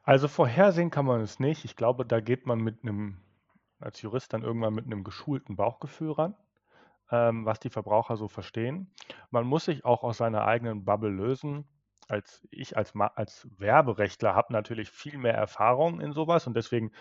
Also 0.03 0.27
vorhersehen 0.27 0.91
kann 0.91 1.08
man 1.08 1.22
es 1.22 1.39
nicht. 1.39 1.65
Ich 1.65 1.75
glaube, 1.75 2.05
da 2.05 2.20
geht 2.20 2.46
man 2.46 2.60
mit 2.60 2.84
einem, 2.84 3.17
als 3.79 4.03
Jurist 4.03 4.34
dann 4.34 4.44
irgendwann 4.44 4.75
mit 4.75 4.86
einem 4.86 5.03
geschulten 5.03 5.55
Bauchgefühl 5.55 6.12
ran, 6.12 6.36
ähm, 7.10 7.44
was 7.44 7.60
die 7.60 7.72
Verbraucher 7.72 8.17
so 8.17 8.27
verstehen. 8.27 8.94
Man 9.32 9.48
muss 9.48 9.65
sich 9.65 9.84
auch 9.84 10.03
aus 10.03 10.17
seiner 10.17 10.46
eigenen 10.46 10.86
Bubble 10.86 11.10
lösen. 11.10 11.65
Als 12.08 12.48
ich 12.51 12.77
als, 12.77 12.94
als 13.15 13.48
Werberechtler 13.58 14.36
habe 14.36 14.53
natürlich 14.53 14.91
viel 14.91 15.17
mehr 15.17 15.34
Erfahrung 15.34 16.01
in 16.01 16.13
sowas 16.13 16.46
und 16.46 16.53
deswegen 16.55 16.91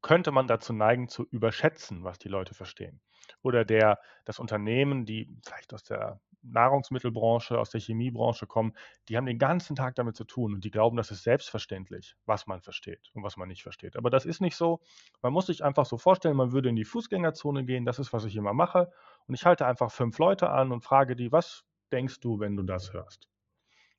könnte 0.00 0.32
man 0.32 0.46
dazu 0.46 0.72
neigen, 0.72 1.08
zu 1.08 1.24
überschätzen, 1.24 2.02
was 2.02 2.18
die 2.18 2.30
Leute 2.30 2.54
verstehen. 2.54 3.02
Oder 3.42 3.64
der, 3.64 3.98
das 4.24 4.38
Unternehmen, 4.38 5.04
die 5.04 5.28
vielleicht 5.44 5.74
aus 5.74 5.82
der 5.82 6.20
Nahrungsmittelbranche, 6.42 7.58
aus 7.58 7.70
der 7.70 7.80
Chemiebranche 7.80 8.46
kommen, 8.46 8.74
die 9.08 9.16
haben 9.16 9.26
den 9.26 9.38
ganzen 9.38 9.76
Tag 9.76 9.94
damit 9.94 10.16
zu 10.16 10.24
tun 10.24 10.54
und 10.54 10.64
die 10.64 10.70
glauben, 10.70 10.96
das 10.96 11.10
ist 11.10 11.22
selbstverständlich, 11.22 12.16
was 12.26 12.46
man 12.46 12.60
versteht 12.60 13.10
und 13.14 13.22
was 13.22 13.36
man 13.36 13.48
nicht 13.48 13.62
versteht. 13.62 13.96
Aber 13.96 14.10
das 14.10 14.26
ist 14.26 14.40
nicht 14.40 14.56
so. 14.56 14.80
Man 15.22 15.32
muss 15.32 15.46
sich 15.46 15.64
einfach 15.64 15.86
so 15.86 15.98
vorstellen, 15.98 16.36
man 16.36 16.52
würde 16.52 16.68
in 16.68 16.76
die 16.76 16.84
Fußgängerzone 16.84 17.64
gehen, 17.64 17.84
das 17.84 17.98
ist, 17.98 18.12
was 18.12 18.24
ich 18.24 18.36
immer 18.36 18.54
mache. 18.54 18.90
Und 19.26 19.34
ich 19.34 19.46
halte 19.46 19.66
einfach 19.66 19.92
fünf 19.92 20.18
Leute 20.18 20.50
an 20.50 20.72
und 20.72 20.82
frage 20.82 21.16
die, 21.16 21.30
was 21.30 21.64
denkst 21.92 22.20
du, 22.20 22.40
wenn 22.40 22.56
du 22.56 22.62
das 22.62 22.92
hörst? 22.92 23.28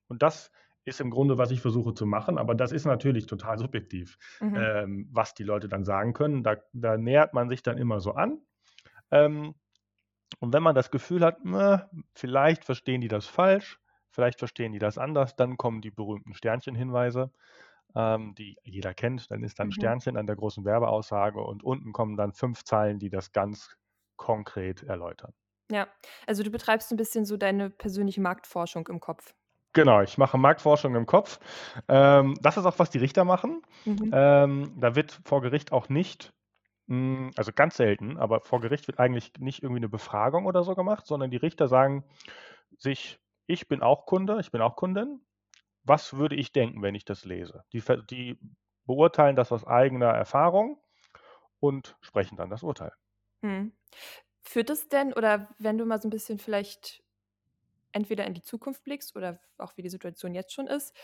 Und 0.07 0.21
das 0.21 0.51
ist 0.85 0.99
im 0.99 1.11
Grunde, 1.11 1.37
was 1.37 1.51
ich 1.51 1.61
versuche 1.61 1.93
zu 1.93 2.05
machen, 2.05 2.37
aber 2.37 2.55
das 2.55 2.71
ist 2.71 2.85
natürlich 2.85 3.25
total 3.25 3.57
subjektiv, 3.57 4.17
mhm. 4.41 4.55
ähm, 4.55 5.09
was 5.11 5.33
die 5.33 5.43
Leute 5.43 5.69
dann 5.69 5.85
sagen 5.85 6.13
können. 6.13 6.43
Da, 6.43 6.57
da, 6.73 6.97
nähert 6.97 7.33
man 7.33 7.49
sich 7.49 7.63
dann 7.63 7.77
immer 7.77 7.99
so 8.01 8.13
an. 8.13 8.41
Ähm, 9.13 9.53
und 10.39 10.53
wenn 10.53 10.63
man 10.63 10.75
das 10.75 10.91
Gefühl 10.91 11.23
hat, 11.23 11.37
na, 11.43 11.89
vielleicht 12.15 12.65
verstehen 12.65 13.01
die 13.01 13.07
das 13.07 13.27
falsch, 13.27 13.79
vielleicht 14.09 14.39
verstehen 14.39 14.73
die 14.73 14.79
das 14.79 14.97
anders, 14.97 15.35
dann 15.35 15.57
kommen 15.57 15.81
die 15.81 15.91
berühmten 15.91 16.33
Sternchenhinweise, 16.33 17.31
ähm, 17.95 18.33
die 18.35 18.57
jeder 18.63 18.93
kennt. 18.93 19.29
Dann 19.29 19.43
ist 19.43 19.59
dann 19.59 19.67
ein 19.67 19.69
mhm. 19.69 19.73
Sternchen 19.73 20.17
an 20.17 20.27
der 20.27 20.35
großen 20.35 20.65
Werbeaussage 20.65 21.39
und 21.39 21.63
unten 21.63 21.93
kommen 21.93 22.17
dann 22.17 22.33
fünf 22.33 22.63
Zeilen, 22.63 22.99
die 22.99 23.09
das 23.09 23.31
ganz 23.31 23.77
konkret 24.15 24.83
erläutern. 24.83 25.33
Ja, 25.71 25.87
also 26.27 26.43
du 26.43 26.49
betreibst 26.49 26.91
ein 26.91 26.97
bisschen 26.97 27.25
so 27.25 27.37
deine 27.37 27.69
persönliche 27.69 28.21
Marktforschung 28.21 28.87
im 28.87 28.99
Kopf. 28.99 29.33
Genau, 29.73 30.01
ich 30.01 30.19
mache 30.19 30.37
Marktforschung 30.37 30.95
im 30.95 31.07
Kopf. 31.07 31.39
Ähm, 31.87 32.35
das 32.41 32.57
ist 32.57 32.65
auch, 32.65 32.77
was 32.77 32.91
die 32.91 32.99
Richter 32.99 33.23
machen. 33.23 33.63
Mhm. 33.85 34.11
Ähm, 34.13 34.73
da 34.79 34.95
wird 34.95 35.19
vor 35.25 35.41
Gericht 35.41 35.71
auch 35.71 35.89
nicht, 35.89 36.31
also 36.89 37.51
ganz 37.53 37.77
selten, 37.77 38.17
aber 38.17 38.41
vor 38.41 38.59
Gericht 38.59 38.87
wird 38.87 38.99
eigentlich 38.99 39.33
nicht 39.39 39.63
irgendwie 39.63 39.79
eine 39.79 39.89
Befragung 39.89 40.45
oder 40.45 40.63
so 40.63 40.75
gemacht, 40.75 41.07
sondern 41.07 41.31
die 41.31 41.37
Richter 41.37 41.67
sagen 41.67 42.03
sich, 42.77 43.19
ich 43.47 43.67
bin 43.67 43.81
auch 43.81 44.05
Kunde, 44.05 44.39
ich 44.39 44.51
bin 44.51 44.61
auch 44.61 44.75
Kundin. 44.75 45.21
Was 45.83 46.15
würde 46.15 46.35
ich 46.35 46.51
denken, 46.51 46.81
wenn 46.81 46.95
ich 46.95 47.05
das 47.05 47.25
lese? 47.25 47.63
Die, 47.73 47.81
die 48.09 48.39
beurteilen 48.85 49.35
das 49.35 49.51
aus 49.51 49.65
eigener 49.65 50.07
Erfahrung 50.07 50.81
und 51.59 51.97
sprechen 52.01 52.37
dann 52.37 52.49
das 52.49 52.63
Urteil. 52.63 52.91
Hm. 53.41 53.73
Führt 54.41 54.69
es 54.69 54.89
denn, 54.89 55.13
oder 55.13 55.49
wenn 55.59 55.77
du 55.77 55.85
mal 55.85 56.01
so 56.01 56.07
ein 56.07 56.11
bisschen 56.11 56.37
vielleicht 56.37 57.03
entweder 57.91 58.25
in 58.25 58.33
die 58.33 58.41
Zukunft 58.41 58.83
blickst 58.83 59.15
oder 59.15 59.39
auch 59.57 59.77
wie 59.77 59.83
die 59.83 59.89
Situation 59.89 60.33
jetzt 60.33 60.53
schon 60.53 60.67
ist, 60.67 60.95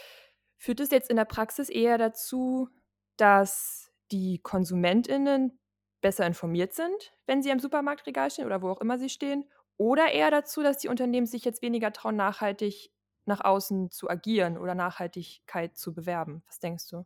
führt 0.58 0.80
es 0.80 0.92
jetzt 0.92 1.10
in 1.10 1.16
der 1.16 1.26
Praxis 1.26 1.70
eher 1.70 1.98
dazu, 1.98 2.70
dass 3.16 3.92
die 4.12 4.40
KonsumentInnen 4.40 5.59
besser 6.01 6.25
informiert 6.25 6.74
sind, 6.74 7.13
wenn 7.25 7.41
sie 7.44 7.51
am 7.51 7.60
Supermarktregal 7.60 8.32
stehen 8.32 8.46
oder 8.46 8.62
wo 8.62 8.70
auch 8.70 8.82
immer 8.82 8.98
sie 9.00 9.10
stehen, 9.10 9.50
oder 9.77 10.12
eher 10.12 10.32
dazu, 10.32 10.62
dass 10.63 10.77
die 10.77 10.89
Unternehmen 10.89 11.25
sich 11.27 11.46
jetzt 11.46 11.62
weniger 11.62 11.94
trauen, 11.94 12.15
nachhaltig 12.18 12.91
nach 13.25 13.41
außen 13.41 13.91
zu 13.91 14.10
agieren 14.10 14.58
oder 14.58 14.75
Nachhaltigkeit 14.75 15.77
zu 15.77 15.94
bewerben. 15.94 16.44
Was 16.48 16.60
denkst 16.60 16.88
du? 16.89 17.06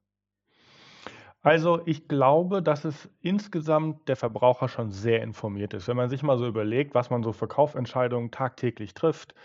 Also 1.45 1.81
ich 1.85 2.07
glaube, 2.07 2.63
dass 2.63 2.85
es 2.85 3.09
insgesamt 3.19 4.07
der 4.07 4.15
Verbraucher 4.15 4.69
schon 4.69 4.91
sehr 4.91 5.21
informiert 5.21 5.73
ist. 5.73 5.89
Wenn 5.89 5.97
man 5.97 6.07
sich 6.09 6.23
mal 6.23 6.37
so 6.37 6.47
überlegt, 6.47 6.95
was 6.95 7.09
man 7.09 7.21
so 7.21 7.33
für 7.33 7.49
Kaufentscheidungen 7.49 8.31
tagtäglich 8.31 8.93
trifft, 8.93 9.35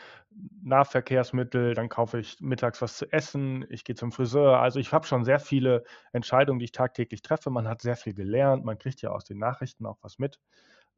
Nahverkehrsmittel, 0.62 1.74
dann 1.74 1.88
kaufe 1.88 2.20
ich 2.20 2.40
mittags 2.40 2.80
was 2.82 2.96
zu 2.98 3.12
essen, 3.12 3.66
ich 3.68 3.82
gehe 3.82 3.96
zum 3.96 4.12
Friseur. 4.12 4.60
Also 4.60 4.78
ich 4.78 4.92
habe 4.92 5.06
schon 5.08 5.24
sehr 5.24 5.40
viele 5.40 5.82
Entscheidungen, 6.12 6.60
die 6.60 6.66
ich 6.66 6.72
tagtäglich 6.72 7.20
treffe. 7.22 7.50
Man 7.50 7.66
hat 7.66 7.82
sehr 7.82 7.96
viel 7.96 8.14
gelernt, 8.14 8.64
man 8.64 8.78
kriegt 8.78 9.02
ja 9.02 9.10
aus 9.10 9.24
den 9.24 9.38
Nachrichten 9.38 9.84
auch 9.84 9.98
was 10.00 10.20
mit. 10.20 10.38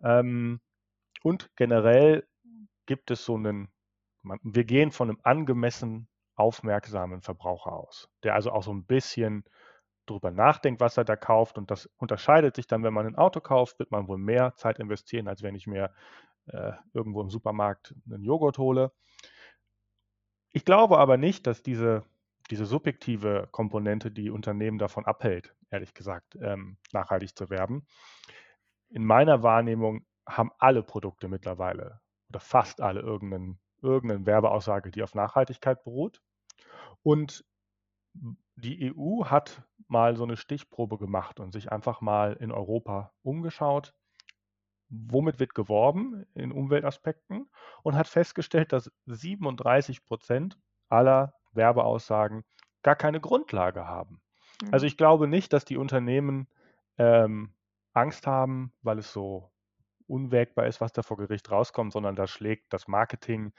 Ähm, 0.02 0.60
und 1.22 1.50
generell 1.56 2.26
gibt 2.86 3.10
es 3.10 3.24
so 3.24 3.36
einen, 3.36 3.68
wir 4.42 4.64
gehen 4.64 4.92
von 4.92 5.08
einem 5.10 5.20
angemessen 5.22 6.08
aufmerksamen 6.36 7.22
Verbraucher 7.22 7.72
aus, 7.72 8.08
der 8.22 8.34
also 8.34 8.52
auch 8.52 8.62
so 8.62 8.72
ein 8.72 8.84
bisschen 8.84 9.44
darüber 10.10 10.30
nachdenkt, 10.30 10.80
was 10.80 10.96
er 10.96 11.04
da 11.04 11.16
kauft. 11.16 11.58
Und 11.58 11.70
das 11.70 11.86
unterscheidet 11.96 12.56
sich 12.56 12.66
dann, 12.66 12.82
wenn 12.82 12.94
man 12.94 13.06
ein 13.06 13.16
Auto 13.16 13.40
kauft, 13.40 13.78
wird 13.78 13.90
man 13.90 14.08
wohl 14.08 14.18
mehr 14.18 14.54
Zeit 14.56 14.78
investieren, 14.78 15.28
als 15.28 15.42
wenn 15.42 15.54
ich 15.54 15.66
mir 15.66 15.92
äh, 16.46 16.72
irgendwo 16.92 17.20
im 17.20 17.30
Supermarkt 17.30 17.94
einen 18.06 18.24
Joghurt 18.24 18.58
hole. 18.58 18.92
Ich 20.52 20.64
glaube 20.64 20.98
aber 20.98 21.16
nicht, 21.16 21.46
dass 21.46 21.62
diese, 21.62 22.02
diese 22.50 22.66
subjektive 22.66 23.48
Komponente 23.52 24.10
die 24.10 24.30
Unternehmen 24.30 24.78
davon 24.78 25.06
abhält, 25.06 25.54
ehrlich 25.70 25.94
gesagt, 25.94 26.36
ähm, 26.40 26.76
nachhaltig 26.92 27.36
zu 27.36 27.50
werben. 27.50 27.86
In 28.88 29.04
meiner 29.04 29.42
Wahrnehmung 29.42 30.04
haben 30.26 30.50
alle 30.58 30.82
Produkte 30.82 31.28
mittlerweile 31.28 32.00
oder 32.28 32.40
fast 32.40 32.80
alle 32.80 33.00
irgendeine 33.00 33.56
irgendeine 33.82 34.26
Werbeaussage, 34.26 34.90
die 34.90 35.02
auf 35.02 35.14
Nachhaltigkeit 35.14 35.82
beruht. 35.82 36.20
Und 37.02 37.44
die 38.56 38.92
EU 38.94 39.24
hat 39.24 39.62
mal 39.90 40.16
so 40.16 40.24
eine 40.24 40.36
Stichprobe 40.36 40.98
gemacht 40.98 41.40
und 41.40 41.52
sich 41.52 41.72
einfach 41.72 42.00
mal 42.00 42.34
in 42.34 42.52
Europa 42.52 43.12
umgeschaut, 43.22 43.94
womit 44.88 45.38
wird 45.38 45.54
geworben 45.54 46.26
in 46.34 46.52
Umweltaspekten 46.52 47.50
und 47.82 47.96
hat 47.96 48.08
festgestellt, 48.08 48.72
dass 48.72 48.90
37 49.06 50.04
Prozent 50.04 50.58
aller 50.88 51.34
Werbeaussagen 51.52 52.44
gar 52.82 52.96
keine 52.96 53.20
Grundlage 53.20 53.86
haben. 53.86 54.20
Mhm. 54.62 54.68
Also 54.72 54.86
ich 54.86 54.96
glaube 54.96 55.28
nicht, 55.28 55.52
dass 55.52 55.64
die 55.64 55.76
Unternehmen 55.76 56.48
ähm, 56.98 57.54
Angst 57.92 58.26
haben, 58.26 58.72
weil 58.82 58.98
es 58.98 59.12
so 59.12 59.50
unwägbar 60.06 60.66
ist, 60.66 60.80
was 60.80 60.92
da 60.92 61.02
vor 61.02 61.16
Gericht 61.16 61.50
rauskommt, 61.50 61.92
sondern 61.92 62.16
da 62.16 62.26
schlägt 62.26 62.72
das 62.72 62.88
Marketing, 62.88 63.52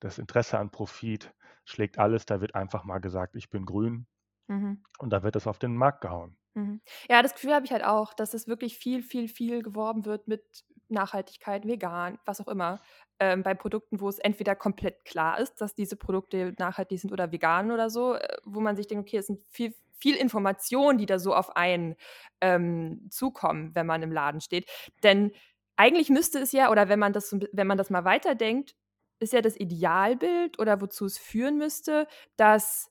das 0.00 0.18
Interesse 0.18 0.58
an 0.58 0.70
Profit, 0.70 1.34
schlägt 1.64 1.98
alles. 1.98 2.24
Da 2.24 2.40
wird 2.40 2.54
einfach 2.54 2.84
mal 2.84 2.98
gesagt, 2.98 3.36
ich 3.36 3.50
bin 3.50 3.66
grün, 3.66 4.06
Mhm. 4.48 4.82
Und 4.98 5.10
da 5.10 5.22
wird 5.22 5.36
es 5.36 5.46
auf 5.46 5.58
den 5.58 5.76
Markt 5.76 6.00
gehauen. 6.00 6.36
Mhm. 6.54 6.80
Ja, 7.08 7.22
das 7.22 7.34
Gefühl 7.34 7.54
habe 7.54 7.64
ich 7.64 7.72
halt 7.72 7.84
auch, 7.84 8.14
dass 8.14 8.34
es 8.34 8.48
wirklich 8.48 8.76
viel, 8.76 9.02
viel, 9.02 9.28
viel 9.28 9.62
geworben 9.62 10.04
wird 10.04 10.26
mit 10.26 10.64
Nachhaltigkeit, 10.88 11.66
vegan, 11.66 12.18
was 12.24 12.40
auch 12.40 12.48
immer, 12.48 12.80
ähm, 13.20 13.42
bei 13.42 13.54
Produkten, 13.54 14.00
wo 14.00 14.08
es 14.08 14.18
entweder 14.18 14.56
komplett 14.56 15.04
klar 15.04 15.38
ist, 15.38 15.60
dass 15.60 15.74
diese 15.74 15.96
Produkte 15.96 16.54
nachhaltig 16.58 17.00
sind 17.00 17.12
oder 17.12 17.30
vegan 17.30 17.70
oder 17.70 17.90
so, 17.90 18.14
äh, 18.14 18.36
wo 18.44 18.60
man 18.60 18.76
sich 18.76 18.86
denkt, 18.86 19.06
okay, 19.06 19.18
es 19.18 19.26
sind 19.26 19.42
viel, 19.50 19.74
viel 19.98 20.16
Informationen, 20.16 20.98
die 20.98 21.06
da 21.06 21.18
so 21.18 21.34
auf 21.34 21.56
einen 21.56 21.96
ähm, 22.40 23.06
zukommen, 23.10 23.74
wenn 23.74 23.86
man 23.86 24.02
im 24.02 24.12
Laden 24.12 24.40
steht. 24.40 24.68
Denn 25.02 25.32
eigentlich 25.76 26.08
müsste 26.10 26.38
es 26.38 26.52
ja, 26.52 26.70
oder 26.70 26.88
wenn 26.88 26.98
man 26.98 27.12
das, 27.12 27.36
wenn 27.52 27.66
man 27.66 27.78
das 27.78 27.90
mal 27.90 28.04
weiterdenkt, 28.04 28.74
ist 29.20 29.32
ja 29.32 29.42
das 29.42 29.58
Idealbild 29.58 30.58
oder 30.58 30.80
wozu 30.80 31.04
es 31.06 31.18
führen 31.18 31.58
müsste, 31.58 32.06
dass 32.36 32.90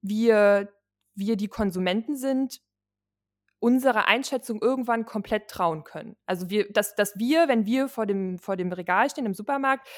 wir 0.00 0.72
wir 1.16 1.36
die 1.36 1.48
Konsumenten 1.48 2.16
sind, 2.16 2.60
unserer 3.58 4.06
Einschätzung 4.06 4.60
irgendwann 4.60 5.06
komplett 5.06 5.48
trauen 5.48 5.82
können. 5.82 6.16
Also 6.26 6.50
wir, 6.50 6.70
dass, 6.70 6.94
dass 6.94 7.18
wir, 7.18 7.48
wenn 7.48 7.66
wir 7.66 7.88
vor 7.88 8.06
dem, 8.06 8.38
vor 8.38 8.56
dem 8.56 8.70
Regal 8.72 9.10
stehen 9.10 9.26
im 9.26 9.34
Supermarkt, 9.34 9.88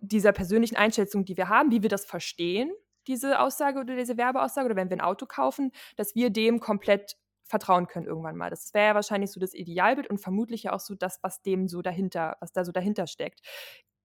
dieser 0.00 0.32
persönlichen 0.32 0.76
Einschätzung, 0.76 1.24
die 1.24 1.36
wir 1.36 1.48
haben, 1.48 1.70
wie 1.70 1.82
wir 1.82 1.88
das 1.88 2.04
verstehen, 2.04 2.72
diese 3.06 3.40
Aussage 3.40 3.80
oder 3.80 3.96
diese 3.96 4.16
Werbeaussage, 4.16 4.66
oder 4.66 4.76
wenn 4.76 4.90
wir 4.90 4.96
ein 4.96 5.02
Auto 5.02 5.26
kaufen, 5.26 5.72
dass 5.96 6.14
wir 6.14 6.30
dem 6.30 6.60
komplett 6.60 7.16
vertrauen 7.42 7.86
können 7.86 8.06
irgendwann 8.06 8.36
mal. 8.36 8.48
Das 8.48 8.72
wäre 8.72 8.86
ja 8.86 8.94
wahrscheinlich 8.94 9.30
so 9.30 9.38
das 9.38 9.52
Idealbild 9.52 10.08
und 10.08 10.18
vermutlich 10.18 10.64
ja 10.64 10.72
auch 10.72 10.80
so 10.80 10.94
das, 10.94 11.18
was 11.22 11.42
dem 11.42 11.68
so 11.68 11.82
dahinter, 11.82 12.36
was 12.40 12.52
da 12.52 12.64
so 12.64 12.72
dahinter 12.72 13.06
steckt. 13.06 13.40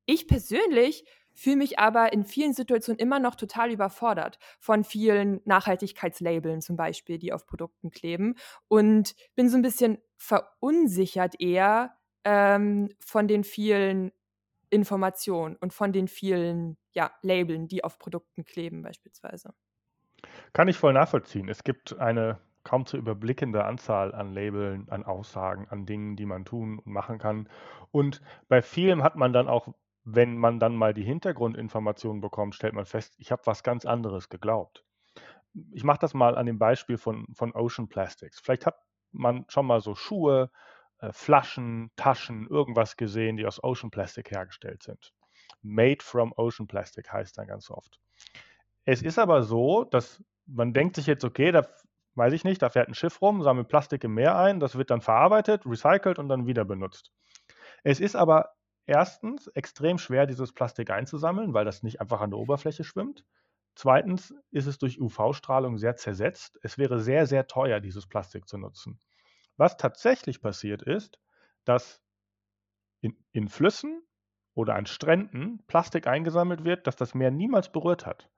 Ich 0.05 0.27
persönlich 0.27 1.05
fühle 1.39 1.58
mich 1.58 1.79
aber 1.79 2.13
in 2.13 2.24
vielen 2.24 2.53
Situationen 2.53 3.00
immer 3.00 3.19
noch 3.19 3.36
total 3.36 3.72
überfordert 3.72 4.39
von 4.60 4.84
vielen 4.84 5.41
Nachhaltigkeitslabeln 5.46 6.62
zum 6.62 6.75
Beispiel, 6.75 7.17
die 7.17 7.34
auf 7.34 7.46
Produkten 7.46 7.91
kleben 7.91 8.36
und 8.67 9.15
bin 9.36 9.50
so 9.50 9.58
ein 9.58 9.62
bisschen 9.62 10.00
verunsichert 10.17 11.39
eher 11.39 11.96
ähm, 12.24 12.89
von 13.00 13.27
den 13.27 13.43
vielen 13.43 14.12
Informationen 14.69 15.55
und 15.55 15.74
von 15.74 15.91
den 15.91 16.08
vielen 16.08 16.77
ja, 16.93 17.12
Labeln, 17.22 17.67
die 17.67 17.84
auf 17.84 17.98
Produkten 17.98 18.43
kleben 18.43 18.81
beispielsweise. 18.81 19.53
Kann 20.53 20.67
ich 20.67 20.77
voll 20.77 20.93
nachvollziehen. 20.93 21.50
Es 21.50 21.63
gibt 21.63 21.98
eine 21.98 22.39
kaum 22.63 22.86
zu 22.86 22.98
überblickende 22.98 23.65
Anzahl 23.65 24.13
an 24.13 24.34
Labeln, 24.34 24.88
an 24.89 25.03
Aussagen, 25.03 25.67
an 25.69 25.86
Dingen, 25.86 26.15
die 26.15 26.25
man 26.25 26.46
tun 26.46 26.79
und 26.79 26.91
machen 26.91 27.17
kann. 27.17 27.50
Und 27.91 28.22
bei 28.48 28.62
vielem 28.62 29.03
hat 29.03 29.15
man 29.15 29.34
dann 29.34 29.48
auch, 29.48 29.69
wenn 30.03 30.38
man 30.38 30.60
dann 30.60 30.75
mal 30.75 30.94
die 30.94 31.03
Hintergrundinformationen 31.03 32.22
bekommt, 32.22 32.56
stellt 32.56 32.74
man 32.74 32.86
fest, 32.86 33.15
ich 33.18 33.32
habe 33.32 33.41
was 33.46 33.63
ganz 33.63 33.86
anderes 33.86 34.29
geglaubt. 34.29 34.84
Ich 35.72 35.84
mache 35.84 36.00
das 36.00 36.13
mal 36.13 36.38
an 36.38 36.46
dem 36.46 36.60
Beispiel 36.60 36.98
von, 36.98 37.27
von 37.34 37.53
Ocean 37.53 37.89
Plastics. 37.89 38.39
Vielleicht 38.39 38.65
hat 38.65 38.77
man 39.12 39.46
schon 39.48 39.65
mal 39.65 39.82
so 39.82 39.96
Schuhe, 39.96 40.51
äh, 41.00 41.12
Flaschen, 41.12 41.91
Taschen, 41.96 42.48
irgendwas 42.48 42.98
gesehen, 42.98 43.38
die 43.38 43.46
aus 43.46 43.63
Ocean 43.63 43.91
Plastic 43.91 44.32
hergestellt 44.32 44.84
sind. 44.84 45.12
Made 45.62 46.03
from 46.03 46.34
Ocean 46.38 46.68
Plastic 46.68 47.12
heißt 47.12 47.38
dann 47.38 47.48
ganz 47.48 47.70
oft. 47.70 48.00
Es 48.86 49.01
ist 49.01 49.20
aber 49.20 49.44
so, 49.44 49.84
dass 49.84 50.24
man 50.46 50.74
denkt 50.74 50.96
sich 50.96 51.06
jetzt, 51.06 51.25
okay, 51.25 51.51
da 51.51 51.68
weiß 52.15 52.34
ich 52.34 52.44
nicht, 52.44 52.62
da 52.62 52.70
fährt 52.70 52.88
ein 52.88 52.96
Schiff 52.96 53.22
rum, 53.22 53.44
sammelt 53.44 53.68
Plastik 53.68 54.03
im 54.03 54.13
Meer 54.13 54.38
ein, 54.38 54.60
das 54.60 54.77
wird 54.77 54.89
dann 54.89 55.01
verarbeitet, 55.01 55.65
recycelt 55.65 56.20
und 56.20 56.27
dann 56.27 56.48
wieder 56.48 56.65
benutzt. 56.65 57.12
Es 57.84 58.00
ist 58.00 58.15
aber 58.15 58.56
erstens 58.89 59.48
extrem 59.48 60.00
schwer, 60.00 60.25
dieses 60.25 60.51
Plastik 60.51 60.89
einzusammeln, 60.89 61.53
weil 61.53 61.63
das 61.63 61.84
nicht 61.84 62.01
einfach 62.01 62.22
an 62.22 62.31
der 62.31 62.39
Oberfläche 62.39 62.84
schwimmt. 62.84 63.24
Zweitens 63.75 64.34
ist 64.51 64.65
es 64.65 64.79
durch 64.79 65.00
UV-Strahlung 65.00 65.77
sehr 65.77 65.96
zersetzt. 65.96 66.60
Es 66.63 66.77
wäre 66.77 67.00
sehr, 67.00 67.27
sehr 67.27 67.48
teuer, 67.48 67.79
dieses 67.79 68.08
Plastik 68.08 68.48
zu 68.48 68.58
nutzen. 68.58 69.00
Was 69.58 69.77
tatsächlich 69.77 70.41
passiert 70.41 70.81
ist, 70.81 71.19
dass 71.65 72.01
in, 73.01 73.15
in 73.31 73.48
Flüssen 73.48 74.01
oder 74.55 74.75
an 74.75 74.88
Stränden 74.88 75.63
Plastik 75.67 76.08
eingesammelt 76.08 76.65
wird, 76.65 76.88
das 76.88 76.96
das 76.96 77.13
Meer 77.13 77.31
niemals 77.31 77.72
berührt 77.72 78.05
hat. 78.05 78.29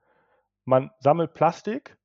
Man 0.66 0.92
sammelt 1.00 1.34
Plastik 1.34 1.98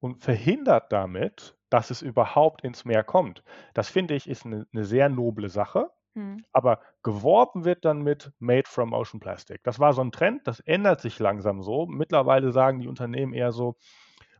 und 0.00 0.24
verhindert 0.24 0.90
damit, 0.90 1.56
dass 1.68 1.90
es 1.90 2.00
überhaupt 2.02 2.62
ins 2.62 2.84
Meer 2.84 3.04
kommt. 3.04 3.44
Das 3.74 3.90
finde 3.90 4.14
ich 4.14 4.28
ist 4.28 4.46
eine, 4.46 4.66
eine 4.72 4.84
sehr 4.84 5.08
noble 5.08 5.50
Sache. 5.50 5.90
Hm. 6.14 6.44
Aber 6.52 6.80
geworben 7.02 7.64
wird 7.64 7.84
dann 7.84 8.02
mit 8.02 8.32
Made 8.38 8.68
from 8.68 8.92
Ocean 8.92 9.20
Plastic. 9.20 9.62
Das 9.62 9.78
war 9.78 9.92
so 9.92 10.02
ein 10.02 10.12
Trend, 10.12 10.46
das 10.46 10.60
ändert 10.60 11.00
sich 11.00 11.18
langsam 11.18 11.62
so. 11.62 11.86
Mittlerweile 11.86 12.52
sagen 12.52 12.80
die 12.80 12.88
Unternehmen 12.88 13.32
eher 13.32 13.52
so, 13.52 13.76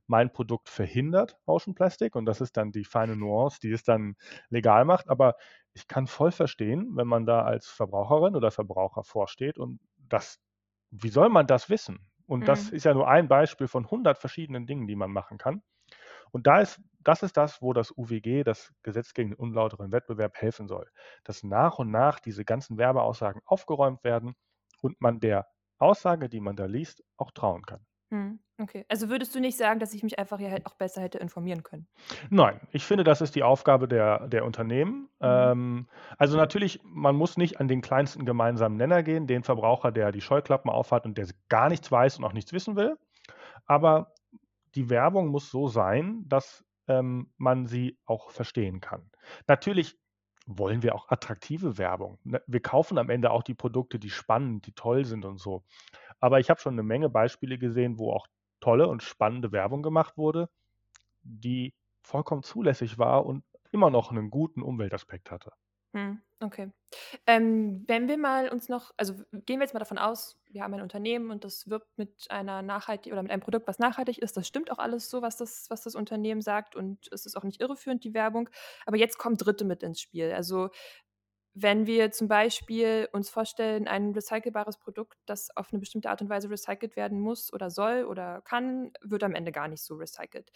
mein 0.06 0.32
Produkt 0.32 0.68
verhindert 0.68 1.38
Ocean 1.46 1.74
Plastic 1.74 2.16
und 2.16 2.26
das 2.26 2.40
ist 2.40 2.56
dann 2.56 2.72
die 2.72 2.84
feine 2.84 3.16
Nuance, 3.16 3.60
die 3.62 3.70
es 3.70 3.84
dann 3.84 4.16
legal 4.48 4.84
macht. 4.84 5.08
Aber 5.08 5.36
ich 5.72 5.86
kann 5.86 6.08
voll 6.08 6.32
verstehen, 6.32 6.90
wenn 6.96 7.06
man 7.06 7.26
da 7.26 7.42
als 7.44 7.68
Verbraucherin 7.68 8.34
oder 8.34 8.50
Verbraucher 8.50 9.04
vorsteht 9.04 9.58
und 9.58 9.78
das, 9.98 10.40
wie 10.90 11.10
soll 11.10 11.28
man 11.28 11.46
das 11.46 11.70
wissen? 11.70 12.10
Und 12.26 12.40
mhm. 12.40 12.44
das 12.46 12.70
ist 12.70 12.84
ja 12.84 12.94
nur 12.94 13.08
ein 13.08 13.28
Beispiel 13.28 13.68
von 13.68 13.84
100 13.88 14.18
verschiedenen 14.18 14.66
Dingen, 14.66 14.88
die 14.88 14.96
man 14.96 15.12
machen 15.12 15.38
kann. 15.38 15.62
Und 16.32 16.46
da 16.46 16.60
ist, 16.60 16.80
das 17.00 17.22
ist 17.22 17.36
das, 17.36 17.62
wo 17.62 17.72
das 17.72 17.92
UWG, 17.96 18.44
das 18.44 18.72
Gesetz 18.82 19.14
gegen 19.14 19.30
den 19.30 19.38
unlauteren 19.38 19.92
Wettbewerb, 19.92 20.36
helfen 20.36 20.68
soll. 20.68 20.88
Dass 21.24 21.42
nach 21.42 21.78
und 21.78 21.90
nach 21.90 22.20
diese 22.20 22.44
ganzen 22.44 22.78
Werbeaussagen 22.78 23.42
aufgeräumt 23.44 24.04
werden 24.04 24.34
und 24.82 25.00
man 25.00 25.20
der 25.20 25.46
Aussage, 25.78 26.28
die 26.28 26.40
man 26.40 26.56
da 26.56 26.66
liest, 26.66 27.02
auch 27.16 27.30
trauen 27.30 27.62
kann. 27.62 27.84
Hm, 28.12 28.40
okay. 28.58 28.84
Also 28.88 29.08
würdest 29.08 29.34
du 29.34 29.40
nicht 29.40 29.56
sagen, 29.56 29.78
dass 29.78 29.94
ich 29.94 30.02
mich 30.02 30.18
einfach 30.18 30.38
hier 30.38 30.50
halt 30.50 30.66
auch 30.66 30.74
besser 30.74 31.00
hätte 31.00 31.18
informieren 31.18 31.62
können? 31.62 31.86
Nein, 32.28 32.60
ich 32.72 32.84
finde, 32.84 33.04
das 33.04 33.20
ist 33.20 33.36
die 33.36 33.44
Aufgabe 33.44 33.86
der, 33.86 34.26
der 34.26 34.44
Unternehmen. 34.44 35.08
Mhm. 35.20 35.22
Ähm, 35.22 35.88
also 36.18 36.36
natürlich, 36.36 36.80
man 36.82 37.14
muss 37.14 37.36
nicht 37.36 37.60
an 37.60 37.68
den 37.68 37.82
kleinsten 37.82 38.24
gemeinsamen 38.26 38.76
Nenner 38.76 39.04
gehen, 39.04 39.28
den 39.28 39.44
Verbraucher, 39.44 39.92
der 39.92 40.10
die 40.10 40.20
Scheuklappen 40.20 40.70
aufhat 40.70 41.04
und 41.04 41.18
der 41.18 41.28
gar 41.48 41.68
nichts 41.68 41.90
weiß 41.90 42.18
und 42.18 42.24
auch 42.24 42.32
nichts 42.32 42.52
wissen 42.52 42.74
will. 42.74 42.98
Aber 43.66 44.12
die 44.74 44.90
Werbung 44.90 45.28
muss 45.28 45.50
so 45.50 45.68
sein, 45.68 46.24
dass 46.26 46.64
ähm, 46.88 47.32
man 47.36 47.66
sie 47.66 47.98
auch 48.04 48.30
verstehen 48.30 48.80
kann. 48.80 49.10
Natürlich 49.46 49.98
wollen 50.46 50.82
wir 50.82 50.94
auch 50.94 51.08
attraktive 51.08 51.78
Werbung. 51.78 52.18
Ne, 52.24 52.42
wir 52.46 52.60
kaufen 52.60 52.98
am 52.98 53.10
Ende 53.10 53.30
auch 53.30 53.42
die 53.42 53.54
Produkte, 53.54 53.98
die 53.98 54.10
spannend, 54.10 54.66
die 54.66 54.72
toll 54.72 55.04
sind 55.04 55.24
und 55.24 55.38
so. 55.38 55.64
Aber 56.18 56.40
ich 56.40 56.50
habe 56.50 56.60
schon 56.60 56.74
eine 56.74 56.82
Menge 56.82 57.08
Beispiele 57.08 57.58
gesehen, 57.58 57.98
wo 57.98 58.12
auch 58.12 58.26
tolle 58.60 58.88
und 58.88 59.02
spannende 59.02 59.52
Werbung 59.52 59.82
gemacht 59.82 60.16
wurde, 60.16 60.50
die 61.22 61.74
vollkommen 62.02 62.42
zulässig 62.42 62.98
war 62.98 63.24
und 63.26 63.44
immer 63.72 63.90
noch 63.90 64.10
einen 64.10 64.30
guten 64.30 64.62
Umweltaspekt 64.62 65.30
hatte. 65.30 65.52
Hm, 65.94 66.20
okay. 66.40 66.72
Ähm, 67.26 67.84
wenn 67.88 68.08
wir 68.08 68.18
mal 68.18 68.48
uns 68.50 68.68
noch, 68.68 68.92
also 68.96 69.14
gehen 69.46 69.60
wir 69.60 69.62
jetzt 69.62 69.74
mal 69.74 69.80
davon 69.80 69.98
aus, 69.98 70.38
wir 70.50 70.62
haben 70.62 70.74
ein 70.74 70.82
Unternehmen 70.82 71.30
und 71.30 71.44
das 71.44 71.68
wirbt 71.70 71.88
mit 71.98 72.26
einer 72.30 72.62
nachhaltig 72.62 73.12
oder 73.12 73.22
mit 73.22 73.32
einem 73.32 73.42
Produkt, 73.42 73.68
was 73.68 73.78
nachhaltig 73.78 74.18
ist. 74.18 74.36
Das 74.36 74.46
stimmt 74.48 74.70
auch 74.72 74.78
alles 74.78 75.10
so, 75.10 75.22
was 75.22 75.36
das, 75.36 75.66
was 75.70 75.82
das 75.82 75.94
Unternehmen 75.94 76.42
sagt 76.42 76.76
und 76.76 77.08
es 77.12 77.26
ist 77.26 77.36
auch 77.36 77.44
nicht 77.44 77.60
irreführend, 77.60 78.04
die 78.04 78.14
Werbung. 78.14 78.50
Aber 78.86 78.96
jetzt 78.98 79.18
kommen 79.18 79.36
Dritte 79.36 79.64
mit 79.64 79.82
ins 79.82 80.00
Spiel. 80.00 80.32
Also 80.32 80.70
wenn 81.54 81.86
wir 81.86 82.12
zum 82.12 82.28
Beispiel 82.28 83.08
uns 83.12 83.30
vorstellen, 83.30 83.88
ein 83.88 84.12
recycelbares 84.12 84.78
Produkt, 84.78 85.18
das 85.26 85.54
auf 85.56 85.68
eine 85.72 85.80
bestimmte 85.80 86.10
Art 86.10 86.22
und 86.22 86.28
Weise 86.30 86.50
recycelt 86.50 86.96
werden 86.96 87.20
muss 87.20 87.52
oder 87.52 87.70
soll 87.70 88.04
oder 88.04 88.42
kann, 88.42 88.92
wird 89.02 89.24
am 89.24 89.34
Ende 89.34 89.52
gar 89.52 89.68
nicht 89.68 89.82
so 89.82 89.96
recycelt. 89.96 90.50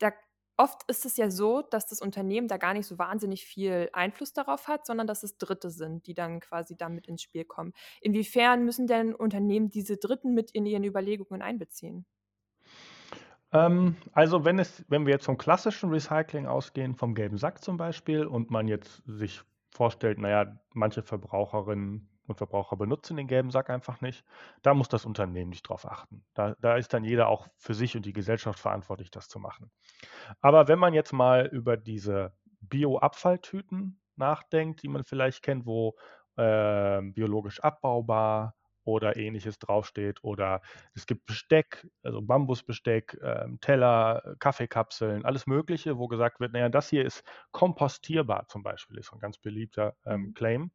Da, 0.00 0.12
oft 0.62 0.84
ist 0.86 1.04
es 1.04 1.16
ja 1.16 1.28
so, 1.28 1.62
dass 1.62 1.86
das 1.86 2.00
Unternehmen 2.00 2.46
da 2.46 2.56
gar 2.56 2.72
nicht 2.72 2.86
so 2.86 2.96
wahnsinnig 2.96 3.44
viel 3.44 3.90
Einfluss 3.92 4.32
darauf 4.32 4.68
hat, 4.68 4.86
sondern 4.86 5.08
dass 5.08 5.24
es 5.24 5.36
Dritte 5.36 5.70
sind, 5.70 6.06
die 6.06 6.14
dann 6.14 6.38
quasi 6.38 6.76
damit 6.76 7.08
ins 7.08 7.22
Spiel 7.22 7.44
kommen. 7.44 7.72
Inwiefern 8.00 8.64
müssen 8.64 8.86
denn 8.86 9.12
Unternehmen 9.12 9.70
diese 9.70 9.96
Dritten 9.96 10.34
mit 10.34 10.52
in 10.52 10.64
ihren 10.64 10.84
Überlegungen 10.84 11.42
einbeziehen? 11.42 12.06
Ähm, 13.52 13.96
also 14.12 14.44
wenn, 14.44 14.60
es, 14.60 14.84
wenn 14.88 15.04
wir 15.04 15.12
jetzt 15.12 15.24
vom 15.24 15.36
klassischen 15.36 15.90
Recycling 15.90 16.46
ausgehen, 16.46 16.94
vom 16.94 17.16
gelben 17.16 17.38
Sack 17.38 17.62
zum 17.64 17.76
Beispiel, 17.76 18.24
und 18.24 18.50
man 18.50 18.68
jetzt 18.68 19.02
sich 19.04 19.42
vorstellt, 19.70 20.18
naja, 20.18 20.60
manche 20.72 21.02
Verbraucherinnen 21.02 22.08
und 22.32 22.38
Verbraucher 22.38 22.76
benutzen 22.76 23.16
den 23.16 23.28
gelben 23.28 23.50
Sack 23.50 23.70
einfach 23.70 24.00
nicht, 24.00 24.24
da 24.62 24.74
muss 24.74 24.88
das 24.88 25.04
Unternehmen 25.04 25.50
nicht 25.50 25.62
drauf 25.62 25.86
achten. 25.86 26.24
Da, 26.34 26.54
da 26.60 26.76
ist 26.76 26.92
dann 26.92 27.04
jeder 27.04 27.28
auch 27.28 27.48
für 27.56 27.74
sich 27.74 27.96
und 27.96 28.04
die 28.06 28.12
Gesellschaft 28.12 28.58
verantwortlich, 28.58 29.10
das 29.10 29.28
zu 29.28 29.38
machen. 29.38 29.70
Aber 30.40 30.68
wenn 30.68 30.78
man 30.78 30.94
jetzt 30.94 31.12
mal 31.12 31.46
über 31.46 31.76
diese 31.76 32.32
Bio-Abfalltüten 32.60 34.00
nachdenkt, 34.16 34.82
die 34.82 34.88
man 34.88 35.04
vielleicht 35.04 35.42
kennt, 35.42 35.66
wo 35.66 35.96
äh, 36.36 37.02
biologisch 37.02 37.60
abbaubar 37.60 38.54
oder 38.84 39.16
ähnliches 39.16 39.58
draufsteht. 39.58 40.22
Oder 40.22 40.60
es 40.94 41.06
gibt 41.06 41.26
Besteck, 41.26 41.86
also 42.02 42.20
Bambusbesteck, 42.22 43.18
ähm, 43.22 43.58
Teller, 43.60 44.34
Kaffeekapseln, 44.38 45.24
alles 45.24 45.46
Mögliche, 45.46 45.98
wo 45.98 46.08
gesagt 46.08 46.40
wird, 46.40 46.52
naja, 46.52 46.68
das 46.68 46.88
hier 46.88 47.04
ist 47.04 47.22
kompostierbar 47.52 48.48
zum 48.48 48.62
Beispiel, 48.62 48.98
ist 48.98 49.12
ein 49.12 49.20
ganz 49.20 49.38
beliebter 49.38 49.94
ähm, 50.04 50.20
mhm. 50.20 50.34
Claim. 50.34 50.70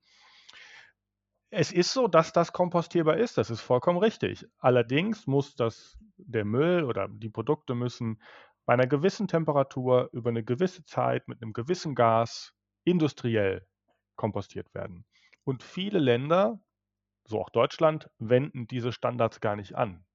Es 1.50 1.72
ist 1.72 1.94
so, 1.94 2.08
dass 2.08 2.34
das 2.34 2.52
kompostierbar 2.52 3.18
ist, 3.18 3.38
das 3.38 3.50
ist 3.50 3.62
vollkommen 3.62 4.00
richtig. 4.00 4.46
Allerdings 4.60 5.28
muss 5.28 5.56
das, 5.56 5.98
der 6.18 6.44
Müll 6.44 6.84
oder 6.84 7.08
die 7.08 7.30
Produkte 7.30 7.74
müssen 7.74 8.22
bei 8.66 8.74
einer 8.74 8.88
gewissen 8.88 9.28
Temperatur 9.28 10.10
über 10.12 10.30
eine 10.30 10.44
gewisse 10.44 10.84
Zeit 10.84 11.28
mit 11.28 11.42
einem 11.42 11.54
gewissen 11.54 11.96
Gas 11.96 12.54
industriell 12.84 13.66
kompostiert 14.18 14.74
werden. 14.74 15.06
Und 15.46 15.64
viele 15.64 16.00
Länder 16.00 16.60
so 17.28 17.42
auch 17.42 17.50
Deutschland, 17.50 18.10
wenden 18.18 18.68
diese 18.68 18.92
Standards 18.92 19.42
gar 19.42 19.56
nicht 19.56 19.76
an. 19.76 20.06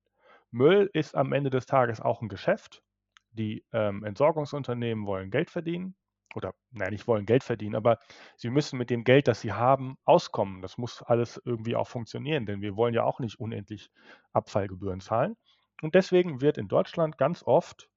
Müll 0.51 0.91
ist 0.93 1.15
am 1.15 1.33
Ende 1.33 1.51
des 1.51 1.67
Tages 1.67 2.01
auch 2.01 2.21
ein 2.21 2.29
Geschäft. 2.29 2.83
Die 3.31 3.65
ähm, 3.73 4.05
Entsorgungsunternehmen 4.05 5.07
wollen 5.07 5.31
Geld 5.31 5.51
verdienen 5.51 5.95
oder 6.35 6.55
nein, 6.71 6.91
nicht 6.91 7.07
wollen 7.07 7.27
Geld 7.27 7.45
verdienen, 7.45 7.75
aber 7.75 7.99
sie 8.37 8.51
müssen 8.51 8.79
mit 8.79 8.91
dem 8.91 9.05
Geld, 9.05 9.29
das 9.29 9.41
sie 9.41 9.53
haben, 9.53 9.97
auskommen. 10.05 10.63
Das 10.63 10.79
muss 10.79 11.03
alles 11.03 11.41
irgendwie 11.45 11.77
auch 11.77 11.89
funktionieren, 11.89 12.47
denn 12.47 12.61
wir 12.61 12.77
wollen 12.77 12.95
ja 12.95 13.05
auch 13.05 13.21
nicht 13.21 13.39
unendlich 13.39 13.91
Abfallgebühren 14.33 15.01
zahlen. 15.01 15.37
Und 15.83 15.95
deswegen 15.95 16.41
wird 16.41 16.59
in 16.59 16.69
Deutschland 16.69 17.19
ganz 17.19 17.43
oft 17.43 17.89